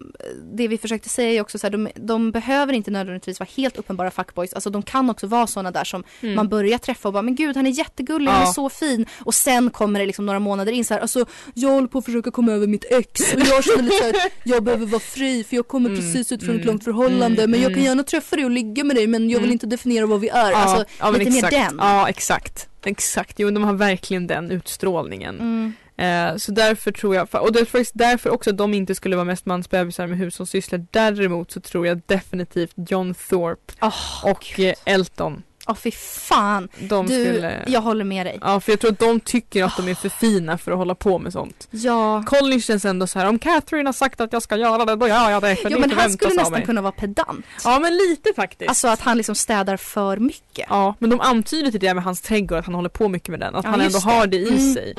det 0.53 0.67
vi 0.67 0.77
försökte 0.77 1.10
säga 1.10 1.32
är 1.32 1.41
också 1.41 1.60
så 1.60 1.67
här, 1.67 1.71
de, 1.71 1.89
de 1.95 2.32
behöver 2.32 2.73
inte 2.73 2.91
nödvändigtvis 2.91 3.39
vara 3.39 3.49
helt 3.58 3.77
uppenbara 3.77 4.12
fuckboys. 4.12 4.53
Alltså 4.53 4.69
de 4.69 4.82
kan 4.84 5.10
också 5.10 5.27
vara 5.27 5.47
sådana 5.47 5.71
där 5.71 5.84
som 5.84 6.03
Mm. 6.21 6.36
man 6.36 6.49
börjar 6.60 6.78
träffa 6.78 7.10
och 7.10 7.13
bara, 7.13 7.22
men 7.24 7.36
gud 7.36 7.56
han 7.56 7.67
är 7.67 7.72
jättegullig, 7.72 8.32
han 8.32 8.41
Ja. 8.41 8.50
är 8.50 8.54
så 8.54 8.69
fin. 8.69 9.06
Och 9.19 9.34
sen 9.36 9.69
kommer 9.69 10.00
det 10.00 10.06
liksom 10.06 10.26
några 10.26 10.39
månader 10.39 10.72
in 10.72 10.86
så 10.86 10.93
här, 10.93 11.02
alltså 11.02 11.26
jag 11.54 11.69
håller 11.69 11.88
på 11.88 11.98
att 11.98 12.06
försöka 12.06 12.32
komma 12.32 12.52
över 12.52 12.67
mitt 12.67 12.86
ex 12.89 13.22
och 13.34 13.39
jag 13.39 13.63
känner 13.63 13.84
lite 13.84 13.95
så 13.98 14.04
här, 14.04 14.15
jag 14.43 14.63
behöver 14.63 14.86
vara 14.86 15.00
fri 15.00 15.43
för 15.43 15.56
jag 15.56 15.67
kommer 15.67 15.89
Mm, 15.89 16.02
precis 16.02 16.32
ut 16.32 16.39
från 16.39 16.50
mm, 16.50 16.60
ett 16.60 16.65
långt 16.65 16.84
förhållande 16.84 17.41
mm, 17.43 17.52
men 17.52 17.60
jag 17.62 17.72
mm. 17.72 17.76
kan 17.80 17.84
gärna 17.84 18.04
träffa 18.04 18.36
dig 18.36 18.45
och 18.45 18.52
ligga 18.52 18.84
med 18.84 18.95
dig 18.95 19.08
men 19.08 19.30
jag 19.30 19.39
vill 19.39 19.43
Mm. 19.50 19.54
inte 19.54 19.67
definiera 19.67 20.06
vad 20.06 20.19
vi 20.19 20.30
är. 20.30 20.52
Ja, 20.52 20.58
alltså 20.58 20.86
ja, 21.00 21.12
lite 21.12 21.24
exakt. 21.30 21.54
mer 21.54 21.60
den. 21.60 21.76
Ja 21.80 22.10
exakt, 22.10 22.69
exakt. 22.86 23.39
Jo 23.39 23.50
de 23.52 23.63
har 23.63 23.74
verkligen 23.74 24.28
den 24.28 24.52
utstrålningen. 24.52 25.39
Mm. 25.39 25.74
Eh, 25.98 26.38
så 26.38 26.52
därför 26.52 26.91
tror 26.91 27.15
jag, 27.15 27.28
och 27.43 27.54
det 27.54 27.60
är 27.60 27.65
faktiskt 27.65 27.91
därför 27.95 28.30
också 28.30 28.50
att 28.50 28.58
de 28.58 28.74
inte 28.74 28.95
skulle 28.95 29.15
vara 29.15 29.26
mest 29.26 29.45
mansbebisar 29.45 30.08
med 30.08 30.17
hushållssysslor. 30.17 30.86
Däremot 30.91 31.52
så 31.52 31.60
tror 31.62 31.88
jag 31.88 32.02
definitivt 32.06 32.74
John 32.89 33.13
Thorpe 33.30 33.74
Åh, 33.82 34.26
och 34.32 34.60
eh, 34.60 34.74
Elton. 34.86 35.43
Åh 35.69 35.75
fy 35.75 35.91
fan. 35.91 36.69
De 36.79 37.08
Du, 37.08 37.23
skulle... 37.25 37.63
jag 37.67 37.82
håller 37.82 38.05
med 38.05 38.25
dig. 38.25 38.39
Ja 38.41 38.60
för 38.60 38.71
jag 38.71 38.79
tror 38.79 38.91
att 38.91 38.99
de 38.99 39.19
tycker 39.19 39.63
att 39.63 39.77
de 39.77 39.88
är 39.88 39.95
för 39.95 40.10
fina 40.10 40.58
för 40.58 40.71
att 40.71 40.77
hålla 40.77 40.95
på 40.95 41.19
med 41.19 41.34
sånt. 41.34 41.67
Ja. 41.71 42.23
Colin 42.27 42.62
känns 42.62 42.86
ändå 42.86 43.08
så 43.08 43.19
här: 43.19 43.25
om 43.25 43.39
Catherine 43.39 43.88
har 43.88 43.93
sagt 43.93 44.21
att 44.21 44.34
jag 44.34 44.41
ska 44.41 44.55
göra 44.58 44.86
det, 44.86 44.95
då 44.95 45.08
gör 45.08 45.29
jag 45.29 45.41
det. 45.41 45.55
För 45.55 45.69
Ja 45.69 45.77
det 45.77 45.88
men 45.88 45.91
han 45.91 46.12
skulle 46.13 46.34
nästan 46.34 46.51
mig. 46.51 46.65
kunna 46.65 46.82
vara 46.82 46.91
pedant. 46.91 47.45
Ja 47.63 47.79
men 47.79 47.97
lite 47.97 48.34
faktiskt. 48.36 48.69
Alltså 48.69 48.88
att 48.88 48.99
han 49.01 49.17
liksom 49.17 49.36
städar 49.36 49.77
för 49.77 50.17
mycket. 50.17 50.65
Ja, 50.69 50.95
men 50.99 51.10
de 51.10 51.19
antyder 51.19 51.71
till 51.71 51.79
det 51.79 51.93
med 51.93 52.03
hans 52.03 52.21
trädgård 52.21 52.58
att 52.60 52.65
han 52.65 52.75
håller 52.75 52.89
på 52.89 53.08
mycket 53.08 53.29
med 53.29 53.39
den. 53.39 53.55
Att 53.55 53.65
Ja, 53.65 53.71
han 53.71 53.82
ändå 53.82 53.99
det. 53.99 54.05
har 54.05 54.27
det 54.27 54.38
i 54.38 54.49
Mm. 54.49 54.73
sig. 54.73 54.93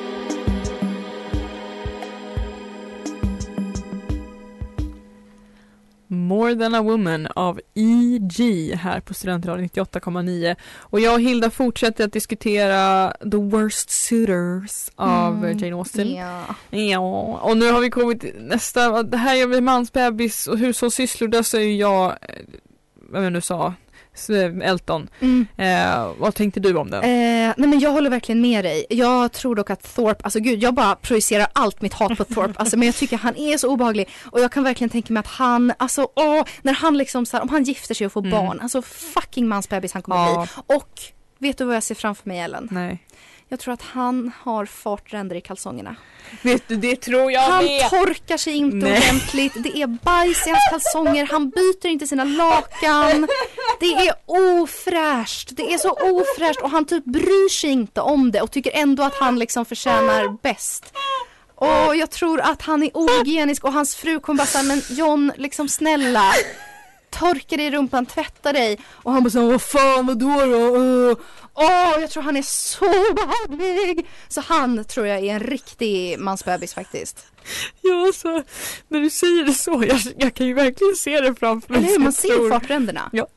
More 6.13 6.55
than 6.55 6.75
a 6.75 6.81
woman 6.81 7.27
av 7.35 7.61
E.G. 7.73 8.75
här 8.75 8.99
på 8.99 9.13
Studentradion 9.13 9.65
98,9. 9.65 10.55
Och 10.77 10.99
jag 10.99 11.13
och 11.13 11.21
Hilda 11.21 11.49
fortsätter 11.49 12.05
att 12.05 12.13
diskutera 12.13 13.11
The 13.31 13.37
Worst 13.37 13.89
Suitors 13.89 14.89
av 14.95 15.45
Mm, 15.45 15.57
Jane 15.57 15.75
Austen. 15.75 16.13
Ja. 16.13 16.55
Ja, 16.69 16.99
och 17.41 17.57
nu 17.57 17.71
har 17.71 17.81
vi 17.81 17.89
kommit 17.89 18.25
nästa, 18.39 19.03
det 19.03 19.17
här 19.17 19.35
gör 19.35 19.47
vi 19.47 19.61
mansbebis 19.61 20.47
och 20.47 20.57
hushållssysslor, 20.57 21.27
där 21.27 21.43
säger 21.43 21.75
jag, 21.75 22.05
eh, 22.05 22.35
vad 22.93 23.25
jag 23.25 23.33
nu 23.33 23.41
sa, 23.41 23.73
Elton. 24.63 25.09
Mm. 25.19 25.47
Eh, 25.57 26.11
vad 26.17 26.35
tänkte 26.35 26.59
du 26.59 26.75
om 26.77 26.89
den? 26.91 27.03
Eh, 27.03 27.53
nej 27.57 27.69
men 27.69 27.79
jag 27.79 27.91
håller 27.91 28.09
verkligen 28.09 28.41
med 28.41 28.65
dig. 28.65 28.85
Jag 28.89 29.31
tror 29.31 29.55
dock 29.55 29.69
att 29.69 29.95
Thorpe, 29.95 30.23
alltså 30.23 30.39
gud 30.39 30.63
jag 30.63 30.73
bara 30.73 30.95
projicerar 30.95 31.47
allt 31.53 31.81
mitt 31.81 31.93
hat 31.93 32.17
på 32.17 32.23
Thorpe. 32.23 32.53
Alltså 32.59 32.77
men 32.77 32.85
jag 32.85 32.95
tycker 32.95 33.17
han 33.17 33.37
är 33.37 33.57
så 33.57 33.69
obehaglig. 33.69 34.09
Och 34.25 34.39
jag 34.39 34.51
kan 34.51 34.63
verkligen 34.63 34.89
tänka 34.89 35.13
mig 35.13 35.19
att 35.19 35.27
han, 35.27 35.73
alltså 35.77 36.07
åh, 36.15 36.43
när 36.61 36.73
han 36.73 36.97
liksom 36.97 37.25
så 37.25 37.37
här, 37.37 37.43
om 37.43 37.49
han 37.49 37.63
gifter 37.63 37.95
sig 37.95 38.05
och 38.05 38.11
får 38.13 38.21
Mm. 38.21 38.31
barn, 38.31 38.59
alltså 38.59 38.81
fucking 38.81 39.47
mansbebis 39.47 39.93
han 39.93 40.01
kommer 40.01 40.17
Ja. 40.17 40.47
bli. 40.67 40.75
Och 40.75 40.99
vet 41.39 41.57
du 41.57 41.65
vad 41.65 41.75
jag 41.75 41.83
ser 41.83 41.95
framför 41.95 42.27
mig 42.29 42.39
Ellen? 42.39 42.67
Nej. 42.71 43.03
Jag 43.51 43.59
tror 43.59 43.73
att 43.73 43.81
han 43.81 44.31
har 44.43 44.65
fartränder 44.65 45.35
i 45.35 45.41
kalsongerna. 45.41 45.95
Vet 46.41 46.67
du, 46.67 46.75
det 46.75 46.95
tror 46.95 47.31
jag 47.31 47.41
Han 47.41 47.65
med! 47.65 47.89
torkar 47.89 48.37
sig 48.37 48.53
inte 48.53 48.75
Nej. 48.75 48.97
ordentligt. 48.97 49.53
Det 49.55 49.81
är 49.81 49.87
bajs 49.87 50.47
i 50.47 50.49
hans 50.49 50.63
kalsonger. 50.71 51.25
Han 51.31 51.49
byter 51.49 51.87
inte 51.87 52.07
sina 52.07 52.23
lakan. 52.23 53.27
Det 53.79 53.93
är 53.93 54.13
ofräscht. 54.25 55.49
Det 55.51 55.73
är 55.73 55.77
så 55.77 55.89
ofräscht 55.91 56.61
och 56.61 56.69
han 56.69 56.85
typ 56.85 57.05
bryr 57.05 57.49
sig 57.49 57.69
inte 57.69 58.01
om 58.01 58.31
det 58.31 58.41
och 58.41 58.51
tycker 58.51 58.71
ändå 58.71 59.03
att 59.03 59.15
han 59.15 59.39
liksom 59.39 59.65
förtjänar 59.65 60.37
bäst. 60.41 60.93
Och 61.55 61.95
jag 61.95 62.09
tror 62.11 62.41
att 62.41 62.61
han 62.61 62.83
är 62.83 62.89
ohygienisk 62.93 63.63
och 63.63 63.73
hans 63.73 63.95
fru 63.95 64.19
kommer 64.19 64.37
bara 64.37 64.47
säga 64.47 64.63
men 64.63 64.81
John 64.89 65.31
liksom 65.37 65.69
snälla 65.69 66.33
torka 67.11 67.57
dig 67.57 67.65
i 67.65 67.71
rumpan, 67.71 68.05
tvätta 68.05 68.53
dig. 68.53 68.79
Och 68.91 69.11
han 69.11 69.23
bara 69.23 69.29
så 69.29 69.47
vad 69.51 69.61
fan 69.61 70.05
vadå 70.05 70.45
då? 70.45 71.15
Åh, 71.53 71.95
jag 72.01 72.09
tror 72.09 72.23
han 72.23 72.37
är 72.37 72.41
så 72.41 72.85
behaglig! 73.15 74.07
Så 74.27 74.41
han 74.41 74.85
tror 74.85 75.07
jag 75.07 75.19
är 75.19 75.33
en 75.33 75.39
riktig 75.39 76.19
mansbebis 76.19 76.73
faktiskt. 76.73 77.25
Ja, 77.81 78.01
alltså, 78.07 78.43
när 78.87 78.99
du 78.99 79.09
säger 79.09 79.43
det 79.45 79.53
så, 79.53 79.83
jag, 79.87 79.99
jag 80.17 80.33
kan 80.33 80.47
ju 80.47 80.53
verkligen 80.53 80.95
se 80.95 81.21
det 81.21 81.35
framför 81.35 81.69
mig. 81.73 81.79
Eller 81.79 81.89
hur? 81.89 81.99
Man 81.99 82.13
ser 82.13 82.29
tror- 82.29 82.49
fartränderna. 82.49 83.09
Ja. 83.13 83.27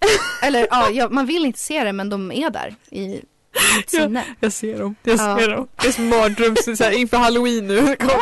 Eller 0.43 0.67
ja, 0.71 0.91
ja, 0.91 1.09
man 1.09 1.27
vill 1.27 1.45
inte 1.45 1.59
se 1.59 1.85
det 1.85 1.93
men 1.93 2.11
de 2.11 2.33
är 2.33 2.51
där 2.51 2.75
i, 2.91 3.23
i 3.55 3.77
mitt 3.77 3.93
Ja. 3.93 4.01
sinne. 4.01 4.25
Jag 4.41 4.53
ser 4.53 4.79
dem, 4.79 4.95
jag 5.03 5.19
Ja. 5.19 5.39
ser 5.39 5.49
dem. 5.49 5.69
Det 5.83 5.89
är 5.89 5.93
som 5.93 6.09
mardröms, 6.09 6.79
så 6.79 6.85
här, 6.85 6.91
inför 6.91 7.17
halloween 7.17 7.67
nu. 7.67 7.97
Kommer. 7.97 8.15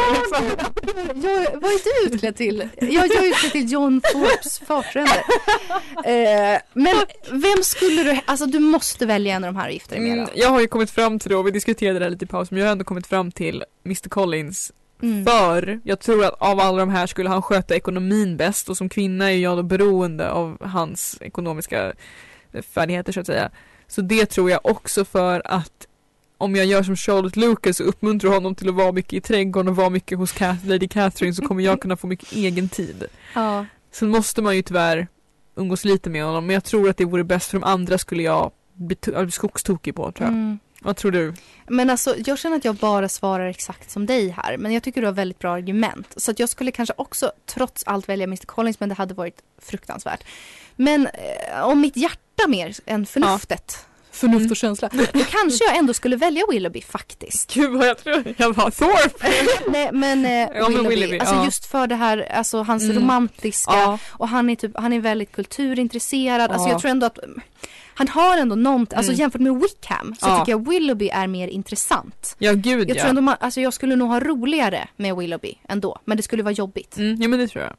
Jag, 1.14 1.60
vad 1.60 1.70
är 1.70 2.06
du 2.08 2.14
utklädd 2.14 2.36
till? 2.36 2.68
Jag, 2.80 2.92
jag 2.92 3.24
är 3.24 3.28
utklädd 3.28 3.52
till 3.52 3.72
John 3.72 4.00
Thorpes 4.00 4.58
fartränder. 4.58 5.22
Eh, 6.04 6.60
men 6.72 6.96
vem 7.30 7.62
skulle 7.62 8.02
du, 8.02 8.18
alltså 8.24 8.46
du 8.46 8.58
måste 8.58 9.06
välja 9.06 9.34
en 9.34 9.44
av 9.44 9.52
de 9.54 9.60
här 9.60 9.66
och 9.68 9.72
gifta 9.72 9.94
dig 9.94 10.00
med 10.04 10.12
Mm, 10.12 10.24
då. 10.24 10.30
jag 10.34 10.48
har 10.48 10.60
ju 10.60 10.66
kommit 10.66 10.90
fram 10.90 11.18
till 11.18 11.32
och 11.32 11.46
vi 11.46 11.50
diskuterade 11.50 11.98
det 11.98 12.04
här 12.04 12.10
lite 12.10 12.24
i 12.24 12.28
paus 12.28 12.50
men 12.50 12.60
jag 12.60 12.66
har 12.66 12.72
ändå 12.72 12.84
kommit 12.84 13.06
fram 13.06 13.32
till 13.32 13.64
Mr 13.86 14.08
Collins 14.08 14.72
Mm. 15.02 15.26
För 15.26 15.80
jag 15.84 16.00
tror 16.00 16.24
att 16.24 16.34
av 16.42 16.60
alla 16.60 16.78
de 16.78 16.90
här 16.90 17.06
skulle 17.06 17.28
han 17.28 17.42
sköta 17.42 17.74
ekonomin 17.76 18.36
bäst 18.36 18.68
och 18.68 18.76
som 18.76 18.88
kvinna 18.88 19.32
är 19.32 19.36
jag 19.36 19.58
då 19.58 19.62
beroende 19.62 20.30
av 20.30 20.56
hans 20.66 21.16
ekonomiska 21.20 21.92
färdigheter 22.74 23.12
så 23.12 23.20
att 23.20 23.26
säga. 23.26 23.50
Så 23.92 24.00
det 24.00 24.26
tror 24.26 24.50
jag 24.50 24.60
också 24.66 25.04
för 25.04 25.42
att 25.44 25.86
om 26.38 26.56
jag 26.56 26.66
gör 26.66 26.82
som 26.82 26.96
Charlotte 26.96 27.36
Lucas 27.36 27.80
och 27.80 27.88
uppmuntrar 27.88 28.30
honom 28.30 28.54
till 28.54 28.68
att 28.68 28.74
vara 28.74 28.92
mycket 28.92 29.12
i 29.12 29.20
trädgården 29.20 29.68
och 29.68 29.76
vara 29.76 29.90
mycket 29.90 30.18
hos 30.18 30.40
Lady 30.64 30.88
Catherine 30.88 31.34
så 31.34 31.42
kommer 31.42 31.62
jag 31.64 31.80
kunna 31.82 31.96
få 31.96 32.06
mycket 32.06 32.32
egen 32.32 32.68
tid. 32.68 33.04
Ja. 33.34 33.66
Sen 33.90 34.08
måste 34.08 34.42
man 34.42 34.56
ju 34.56 34.62
tyvärr 34.62 35.08
umgås 35.56 35.84
lite 35.84 36.10
med 36.10 36.24
honom 36.24 36.46
men 36.46 36.54
jag 36.54 36.64
tror 36.64 36.88
att 36.88 36.96
det 36.96 37.04
vore 37.04 37.24
bäst 37.24 37.50
för 37.50 37.58
de 37.58 37.64
andra 37.64 37.98
skulle 37.98 38.22
jag 38.22 38.50
bli, 38.74 38.96
bli 39.22 39.30
skogstokig 39.30 39.94
på 39.94 40.12
tror 40.12 40.28
jag. 40.28 40.34
Mm. 40.34 40.58
Vad 40.80 40.96
tror 40.96 41.10
du? 41.10 41.34
Men 41.66 41.90
alltså 41.90 42.14
jag 42.26 42.38
känner 42.38 42.56
att 42.56 42.64
jag 42.64 42.74
bara 42.74 43.08
svarar 43.08 43.46
exakt 43.46 43.90
som 43.90 44.06
dig 44.06 44.28
här. 44.28 44.56
Men 44.56 44.72
jag 44.72 44.82
tycker 44.82 45.00
du 45.00 45.06
har 45.06 45.14
väldigt 45.14 45.38
bra 45.38 45.52
argument. 45.52 46.14
Så 46.16 46.30
att 46.30 46.38
jag 46.38 46.48
skulle 46.48 46.70
kanske 46.70 46.94
också 46.96 47.32
trots 47.46 47.84
allt 47.86 48.08
välja 48.08 48.24
Mr 48.24 48.46
Collins 48.46 48.80
men 48.80 48.88
det 48.88 48.94
hade 48.94 49.14
varit 49.14 49.42
fruktansvärt. 49.58 50.24
Men 50.76 51.06
eh, 51.06 51.62
om 51.62 51.80
mitt 51.80 51.96
hjärta 51.96 52.21
mer 52.48 52.74
än 52.86 53.06
förnuftet. 53.06 53.86
Förnuft 54.14 54.38
Mm. 54.40 54.50
och 54.50 54.56
känsla. 54.56 54.88
Då 54.92 55.24
kanske 55.30 55.64
jag 55.64 55.76
ändå 55.76 55.94
skulle 55.94 56.16
välja 56.16 56.42
Willoughby 56.50 56.82
faktiskt. 56.82 57.54
Gud 57.54 57.70
vad 57.70 57.86
jag 57.86 57.98
tror, 57.98 58.34
jag 58.36 58.52
var 58.56 58.70
Thorpe! 58.70 59.28
Nej 59.72 59.90
men, 59.92 60.24
eh, 60.24 60.30
Ja, 60.32 60.48
men 60.52 60.68
Willoughby. 60.68 60.88
Willoughby, 60.94 61.18
alltså 61.18 61.34
ja. 61.34 61.44
just 61.44 61.66
för 61.66 61.86
det 61.86 61.94
här, 61.94 62.32
alltså 62.32 62.62
hans 62.62 62.82
Mm. 62.84 62.96
romantiska 62.96 63.72
Ja. 63.74 63.98
och 64.10 64.28
han 64.28 64.50
är 64.50 64.54
typ, 64.56 64.70
han 64.74 64.92
är 64.92 65.00
väldigt 65.00 65.32
kulturintresserad. 65.32 66.50
Alltså 66.50 66.68
Ja. 66.68 66.72
jag 66.72 66.80
tror 66.80 66.90
ändå 66.90 67.06
att 67.06 67.18
mm, 67.24 67.40
han 67.94 68.08
har 68.08 68.36
ändå 68.38 68.54
någonting, 68.56 68.96
alltså 68.96 69.12
Mm. 69.12 69.20
jämfört 69.20 69.40
med 69.40 69.54
Wickham 69.60 70.14
så 70.20 70.26
Ja. 70.28 70.38
tycker 70.38 70.52
jag 70.52 70.68
Willoughby 70.68 71.08
är 71.08 71.26
mer 71.26 71.48
intressant. 71.48 72.36
Ja 72.38 72.52
gud 72.52 72.90
Jag 72.90 72.96
ja. 72.96 73.00
tror 73.00 73.10
ändå 73.10 73.22
man, 73.22 73.36
alltså 73.40 73.60
jag 73.60 73.72
skulle 73.74 73.96
nog 73.96 74.08
ha 74.08 74.20
roligare 74.20 74.88
med 74.96 75.16
Willoughby 75.16 75.54
ändå, 75.68 75.98
men 76.04 76.16
det 76.16 76.22
skulle 76.22 76.42
vara 76.42 76.54
jobbigt. 76.54 76.96
Mm, 76.96 77.22
ja 77.22 77.28
men 77.28 77.38
det 77.38 77.48
tror 77.48 77.64
jag. 77.64 77.72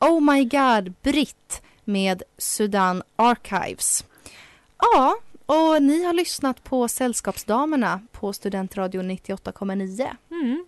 Oh 0.00 0.20
my 0.20 0.44
god, 0.44 0.94
Britt 1.02 1.62
med 1.84 2.22
Sudan 2.38 3.02
Archives. 3.16 4.04
Ja, 4.78 5.16
och 5.46 5.82
ni 5.82 6.04
har 6.04 6.12
lyssnat 6.12 6.64
på 6.64 6.88
Sällskapsdamerna 6.88 8.00
på 8.12 8.32
Studentradion 8.32 9.10
98,9. 9.10 10.08
Mm. 10.30 10.64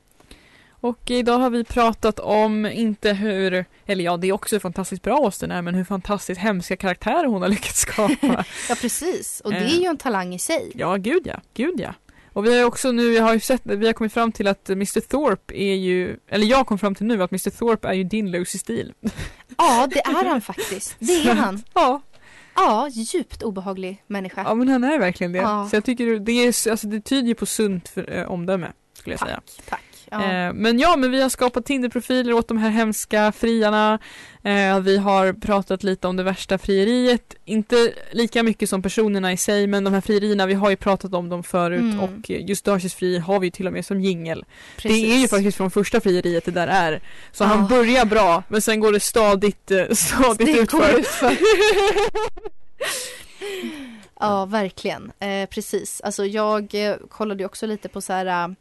Och 0.83 1.11
idag 1.11 1.39
har 1.39 1.51
vi 1.51 1.65
pratat 1.65 2.19
om 2.21 2.67
inte 2.67 3.13
hur, 3.13 3.65
eller 3.87 4.05
ja 4.05 4.17
det 4.17 4.29
är 4.29 4.33
också 4.33 4.55
hur 4.55 4.61
fantastiskt 4.61 5.03
bra 5.03 5.17
Austen 5.17 5.51
är 5.51 5.63
men 5.63 5.75
hur 5.75 5.85
fantastiskt 5.85 6.41
hemska 6.41 6.77
karaktärer 6.77 7.27
hon 7.27 7.43
har 7.43 7.49
lyckats 7.49 7.81
skapa. 7.81 8.45
Ja, 8.69 8.75
precis. 8.81 9.41
Och 9.45 9.51
det 9.53 9.57
Eh. 9.59 9.75
är 9.77 9.81
ju 9.81 9.87
en 9.87 9.97
talang 9.97 10.35
i 10.35 10.39
sig. 10.39 10.73
ja 10.75 10.97
gud 10.97 11.27
ja, 11.27 11.41
gud 11.55 11.81
ja. 11.81 11.95
Och 12.33 12.47
vi 12.47 12.59
har 12.59 12.67
också 12.67 12.93
nu, 12.93 13.11
vi 13.11 13.19
har 13.19 13.35
ju 13.35 13.41
sett, 13.41 13.61
vi 13.65 13.87
har 13.87 13.93
kommit 13.93 14.13
fram 14.13 14.33
till 14.33 14.47
att 14.47 14.69
Mr 14.71 15.01
Thorpe 15.01 15.55
är 15.63 15.75
ju, 15.75 16.17
eller 16.29 16.47
jag 16.47 16.67
kom 16.67 16.79
fram 16.79 16.95
till 16.95 17.07
nu 17.07 17.23
att 17.23 17.31
Mr 17.33 17.51
Thorpe 17.51 17.89
är 17.89 17.93
ju 17.93 18.05
din 18.05 18.31
Lucy 18.31 18.59
Steele. 18.59 18.93
Ja, 19.57 19.89
det 19.91 20.01
är 20.01 20.25
han 20.29 20.41
faktiskt. 20.41 20.97
Det 20.99 21.13
är 21.29 21.35
han. 21.35 21.63
Ja, 21.75 22.03
Ja, 22.55 22.89
djupt 22.93 23.43
obehaglig 23.43 24.03
människa. 24.07 24.43
ja 24.47 24.55
men 24.55 24.69
han 24.69 24.85
är 24.85 24.99
verkligen 24.99 25.33
det. 25.33 25.39
Ja. 25.39 25.69
Så 25.71 25.77
jag 25.77 25.85
tycker 25.85 26.19
det, 26.19 26.33
är, 26.33 26.71
alltså, 26.71 26.87
det 26.87 27.01
tyder 27.01 27.29
ju 27.29 27.35
på 27.35 27.47
sunt 27.47 27.89
för, 27.89 28.13
eh, 28.19 28.31
omdöme 28.31 28.73
skulle 28.93 29.15
jag 29.15 29.21
säga. 29.21 29.41
Tack, 29.57 29.67
tack. 29.67 29.83
Ja. 30.11 30.23
Eh, 30.33 30.53
men 30.53 30.79
ja, 30.79 30.97
men 30.97 31.11
vi 31.11 31.23
har 31.23 31.29
skapat 31.29 31.65
Tinderprofiler 31.67 32.33
åt 32.33 32.49
de 32.49 32.59
här 32.59 32.71
hemska 32.71 33.33
friarna. 33.33 33.99
Eh, 34.43 34.81
vi 34.81 34.97
har 34.97 35.33
pratat 35.33 35.83
lite 35.83 36.09
om 36.09 36.17
det 36.17 36.23
värsta 36.23 36.59
frieriet. 36.59 37.35
Inte 37.45 37.93
lika 38.13 38.43
mycket 38.43 38.69
som 38.69 38.83
personerna 38.83 39.33
i 39.33 39.37
sig, 39.37 39.67
men 39.67 39.85
de 39.85 39.95
här 39.95 40.01
frierierna, 40.01 40.47
vi 40.47 40.55
har 40.55 40.71
ju 40.71 40.77
pratat 40.77 41.15
om 41.15 41.29
dem 41.29 41.43
förut 41.43 41.81
Mm. 41.81 42.01
och 42.01 42.31
just 42.31 42.65
Darcys 42.65 42.95
frieri 42.95 43.19
har 43.19 43.41
vi 43.41 43.47
ju 43.47 43.51
till 43.51 43.67
och 43.67 43.73
med 43.73 43.87
som 43.87 44.01
jingel. 44.01 44.45
Det 44.83 44.89
är 45.13 45.19
ju 45.19 45.29
faktiskt 45.29 45.57
från 45.57 45.71
första 45.71 46.01
frieriet 46.01 46.45
det 46.45 46.51
där 46.51 46.69
är. 46.69 47.01
Så 47.33 47.45
Ja. 47.45 47.49
han 47.49 47.69
börjar 47.69 48.05
bra, 48.05 48.43
men 48.49 48.63
sen 48.63 48.81
går 48.81 48.93
det 48.93 49.01
stadigt, 49.01 49.71
eh, 49.71 49.85
stadigt 49.91 50.47
Det 50.47 50.61
utför. 50.61 50.99
utför. 50.99 51.37
Ja, 54.23 54.45
verkligen. 54.45 55.13
Eh, 55.21 55.49
precis. 55.49 56.01
Alltså 56.05 56.25
jag 56.27 56.75
kollade 57.09 57.43
ju 57.43 57.47
också 57.47 57.67
lite 57.67 57.89
på 57.89 58.01
så 58.01 58.13
här 58.13 58.55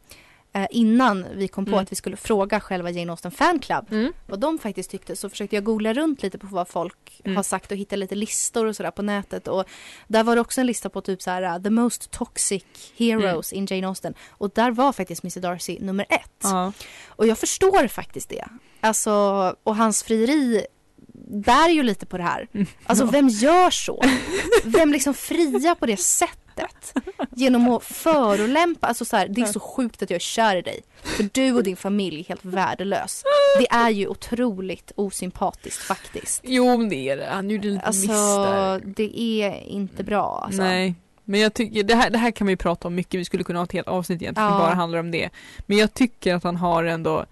eh, 0.52 0.66
innan 0.70 1.26
vi 1.34 1.48
kom 1.48 1.64
på 1.64 1.70
Mm. 1.70 1.82
att 1.82 1.92
vi 1.92 1.96
skulle 1.96 2.16
fråga 2.16 2.60
själva 2.60 2.90
Jane 2.90 3.10
Austen 3.12 3.30
Fan 3.30 3.58
Club 3.58 3.86
Mm. 3.90 4.12
vad 4.26 4.40
de 4.40 4.58
faktiskt 4.58 4.90
tyckte 4.90 5.16
så 5.16 5.28
försökte 5.30 5.56
jag 5.56 5.64
googla 5.64 5.92
runt 5.92 6.22
lite 6.22 6.38
på 6.38 6.46
vad 6.46 6.68
folk 6.68 7.20
Mm. 7.24 7.36
har 7.36 7.42
sagt 7.42 7.70
och 7.70 7.76
hitta 7.76 7.96
lite 7.96 8.14
listor 8.14 8.66
och 8.66 8.76
sådär 8.76 8.90
på 8.90 9.02
nätet 9.02 9.48
och 9.48 9.64
där 10.08 10.24
var 10.24 10.34
det 10.34 10.40
också 10.40 10.60
en 10.60 10.66
lista 10.66 10.88
på 10.90 11.00
typ 11.00 11.22
så 11.22 11.30
här 11.30 11.56
uh, 11.56 11.62
the 11.62 11.70
most 11.70 12.10
toxic 12.10 12.64
heroes 12.96 13.52
in 13.52 13.66
Jane 13.70 13.86
Austen 13.86 14.14
och 14.30 14.50
där 14.54 14.70
var 14.70 14.92
faktiskt 14.92 15.24
Mr 15.24 15.40
Darcy 15.40 15.78
nummer 15.80 16.06
ett. 16.08 16.44
Mm. 16.44 16.56
Ja. 16.56 16.72
Och 17.08 17.26
jag 17.26 17.38
förstår 17.38 17.88
faktiskt 17.88 18.28
det. 18.28 18.44
Alltså, 18.80 19.10
och 19.62 19.76
hans 19.76 20.02
frieri 20.02 20.66
bär 21.30 21.68
ju 21.68 21.82
lite 21.82 22.06
på 22.06 22.16
det 22.18 22.22
här. 22.24 22.48
Alltså 22.86 23.04
vem 23.04 23.28
gör 23.28 23.70
så? 23.70 24.02
Vem 24.64 24.92
liksom 24.92 25.14
friar 25.14 25.74
på 25.74 25.86
det 25.86 25.96
sättet? 25.96 26.94
Genom 27.36 27.68
att 27.68 27.84
förolämpa, 27.84 28.86
alltså 28.86 29.04
så 29.04 29.16
här, 29.16 29.28
det 29.28 29.40
är 29.40 29.46
så 29.46 29.60
sjukt 29.60 30.02
att 30.02 30.10
jag 30.10 30.14
är 30.16 30.20
kär 30.20 30.56
i 30.56 30.62
dig. 30.62 30.80
För 31.02 31.28
du 31.32 31.52
och 31.52 31.62
din 31.62 31.76
familj 31.76 32.20
är 32.20 32.24
helt 32.24 32.44
värdelös. 32.44 33.22
Det 33.58 33.66
är 33.70 33.90
ju 33.90 34.06
otroligt 34.06 34.92
osympatiskt 34.96 35.82
faktiskt. 35.82 36.40
Jo, 36.44 36.76
men 36.76 36.88
det 36.88 37.08
är 37.08 37.16
det. 37.16 37.26
Han 37.32 37.50
gjorde 37.50 37.68
lite 37.68 37.86
miss 37.86 38.08
Alltså 38.08 38.44
där. 38.44 38.82
det 38.84 39.20
är 39.20 39.60
inte 39.60 40.04
bra 40.04 40.42
alltså. 40.44 40.62
Nej. 40.62 40.94
Men 41.24 41.40
jag 41.40 41.54
tycker, 41.54 41.82
det 41.82 41.94
här, 41.94 42.10
det 42.10 42.18
här 42.18 42.30
kan 42.30 42.46
vi 42.46 42.56
prata 42.56 42.88
om 42.88 42.94
mycket, 42.94 43.20
vi 43.20 43.24
skulle 43.24 43.44
kunna 43.44 43.58
ha 43.58 43.64
ett 43.64 43.72
helt 43.72 43.88
avsnitt 43.88 44.22
egentligen 44.22 44.50
Ja. 44.52 44.58
bara 44.58 44.74
handlar 44.74 44.98
om 44.98 45.10
det. 45.10 45.30
Men 45.66 45.78
jag 45.78 45.94
tycker 45.94 46.34
att 46.34 46.44
han 46.44 46.56
har 46.56 46.84
ändå, 46.84 47.24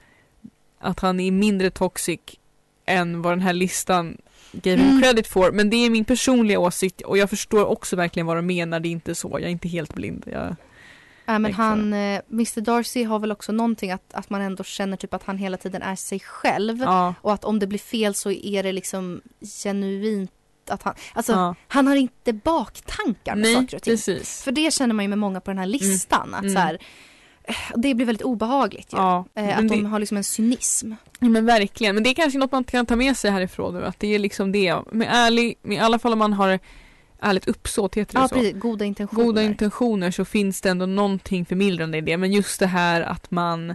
att 0.81 1.01
han 1.01 1.21
är 1.21 1.31
mindre 1.31 1.71
toxic 1.71 2.21
än 2.89 3.23
vad 3.23 3.33
den 3.33 3.41
här 3.41 3.53
listan 3.53 4.17
gave 4.53 4.77
him 4.77 4.89
Mm. 4.89 5.03
credit 5.03 5.27
for. 5.27 5.53
Men 5.53 5.71
det 5.71 5.77
är 5.77 5.91
min 5.91 6.05
personliga 6.05 6.59
åsikt 6.59 7.01
och 7.01 7.19
jag 7.19 7.31
förstår 7.31 7.65
också 7.67 7.97
verkligen 7.97 8.27
vad 8.27 8.37
de 8.37 8.47
menar, 8.47 8.81
det 8.81 8.89
är 8.89 8.91
inte 8.91 9.15
så, 9.15 9.29
jag 9.33 9.43
är 9.43 9.49
inte 9.49 9.69
helt 9.69 9.95
blind. 9.95 10.25
Jag, 10.33 10.57
Ja, 11.31 11.39
men 11.39 11.53
han, 11.55 11.93
eh, 11.93 12.21
Mr 12.33 12.61
Darcy 12.61 13.03
har 13.05 13.19
väl 13.19 13.33
också 13.33 13.53
någonting 13.53 13.91
att, 13.91 14.15
att 14.15 14.31
man 14.31 14.41
ändå 14.41 14.65
känner 14.65 14.97
typ 14.97 15.15
att 15.15 15.23
han 15.23 15.39
hela 15.39 15.57
tiden 15.57 15.83
är 15.83 15.97
sig 15.97 16.21
själv. 16.21 16.79
ja, 16.79 17.15
Och 17.23 17.33
att 17.33 17.45
om 17.45 17.59
det 17.59 17.67
blir 17.67 17.79
fel 17.79 18.15
så 18.15 18.31
är 18.31 18.63
det 18.63 18.73
liksom 18.73 19.21
genuint 19.63 20.31
att 20.69 20.83
han, 20.83 20.95
alltså 21.13 21.33
ja. 21.33 21.55
han 21.69 21.87
har 21.87 21.97
inte 21.97 22.33
baktankar 22.33 23.35
med 23.35 23.43
Nej, 23.43 23.55
saker 23.55 23.77
och 23.77 23.83
ting. 23.83 23.93
precis. 23.93 24.43
För 24.43 24.53
det 24.53 24.73
känner 24.75 24.95
man 24.95 25.05
ju 25.05 25.09
med 25.09 25.19
många 25.19 25.41
på 25.41 25.51
den 25.51 25.59
här 25.59 25.67
listan. 25.67 26.35
Att 26.35 26.41
Mm. 26.43 26.55
så 26.55 26.59
här, 26.61 26.79
det 27.77 27.95
blir 27.95 28.07
väldigt 28.07 28.23
obehagligt 28.25 28.93
ju. 28.93 28.97
Ja, 28.97 29.25
Eh, 29.35 29.59
att 29.59 29.69
det- 29.69 29.75
de 29.75 29.85
har 29.87 29.99
liksom 29.99 30.17
en 30.17 30.25
cynism. 30.25 30.93
Ja, 31.21 31.29
men 31.29 31.47
verkligen, 31.47 31.95
men 31.95 32.05
det 32.05 32.11
är 32.11 32.15
kanske 32.15 32.39
något 32.39 32.53
man 32.53 32.65
kan 32.65 32.87
ta 32.87 32.97
med 32.97 33.17
sig 33.17 33.31
härifrån 33.31 33.75
nu, 33.75 33.85
att 33.85 34.01
det 34.01 34.15
är 34.15 34.19
liksom 34.19 34.53
det, 34.53 34.77
med 34.93 35.09
ärlig, 35.11 35.59
med, 35.63 35.77
i 35.77 35.81
alla 35.81 35.99
fall 35.99 36.13
om 36.13 36.19
man 36.19 36.33
har 36.33 36.59
ärligt 37.21 37.49
uppsåt, 37.49 37.95
heter 37.95 38.15
det 38.15 38.21
Ja 38.21 38.29
så? 38.29 38.35
precis, 38.35 38.55
goda 38.61 38.85
intentioner. 38.85 39.25
goda 39.25 39.43
intentioner 39.43 40.11
så 40.11 40.25
finns 40.25 40.61
det 40.61 40.71
ändå 40.71 40.87
någonting 40.87 41.45
förmildrande 41.47 41.99
i 41.99 42.01
det. 42.01 42.17
Men 42.17 42.33
just 42.33 42.61
det 42.61 42.67
här 42.67 43.01
att 43.01 43.31
man 43.31 43.75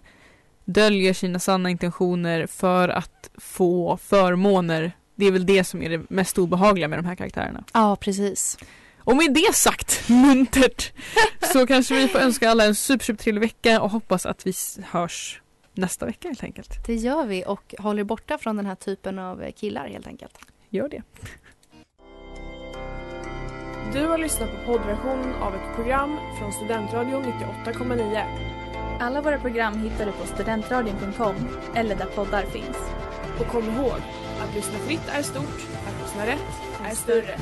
döljer 0.65 1.13
sina 1.13 1.39
sanna 1.39 1.69
intentioner 1.69 2.47
för 2.47 2.89
att 2.89 3.29
få 3.37 3.97
förmåner. 3.97 4.91
Det 5.15 5.25
är 5.25 5.31
väl 5.31 5.45
det 5.45 5.63
som 5.63 5.81
är 5.81 5.89
det 5.89 6.09
mest 6.09 6.37
obehagliga 6.37 6.87
med 6.87 6.99
de 6.99 7.05
här 7.05 7.15
karaktärerna. 7.15 7.63
Ja 7.73 7.95
precis. 7.95 8.57
Och 9.05 9.15
med 9.15 9.33
det 9.33 9.55
sagt, 9.55 10.01
muntert, 10.09 10.91
så 11.53 11.67
kanske 11.67 11.95
vi 11.95 12.07
får 12.07 12.19
önska 12.19 12.49
alla 12.49 12.65
en 12.65 12.75
super, 12.75 13.05
super 13.05 13.23
trevlig 13.23 13.41
vecka 13.41 13.81
och 13.81 13.89
hoppas 13.91 14.25
att 14.25 14.45
vi 14.47 14.49
s- 14.49 14.79
hörs 14.83 15.41
nästa 15.73 16.05
vecka 16.05 16.27
helt 16.27 16.43
enkelt. 16.43 16.85
Det 16.87 16.95
gör 16.95 17.25
vi 17.25 17.43
och 17.47 17.75
håller 17.79 18.03
borta 18.03 18.37
från 18.37 18.57
den 18.57 18.65
här 18.65 18.75
typen 18.75 19.19
av 19.19 19.43
eh, 19.43 19.51
killar 19.51 19.87
helt 19.87 20.07
enkelt. 20.07 20.37
Gör 20.69 20.89
det. 20.89 21.01
Du 23.93 24.05
har 24.07 24.17
lyssnat 24.17 24.49
på 24.51 24.57
poddversionen 24.71 25.33
av 25.33 25.55
ett 25.55 25.75
program 25.75 26.17
från 26.39 26.53
Studentradion 26.53 27.23
98,9. 27.65 28.23
Alla 28.99 29.21
våra 29.21 29.39
program 29.39 29.79
hittar 29.83 30.05
du 30.05 30.11
på 30.11 30.27
studentradion.com 30.27 31.35
eller 31.75 31.95
där 31.95 32.05
poddar 32.05 32.43
finns. 32.45 32.77
Och 33.39 33.47
kom 33.47 33.63
ihåg, 33.63 33.99
att 34.41 34.55
lyssna 34.55 34.77
fritt 34.79 35.07
är 35.09 35.21
stort, 35.23 35.65
att 35.87 36.01
lyssna 36.03 36.25
rätt 36.25 36.53
är 36.91 36.95
större. 36.95 37.37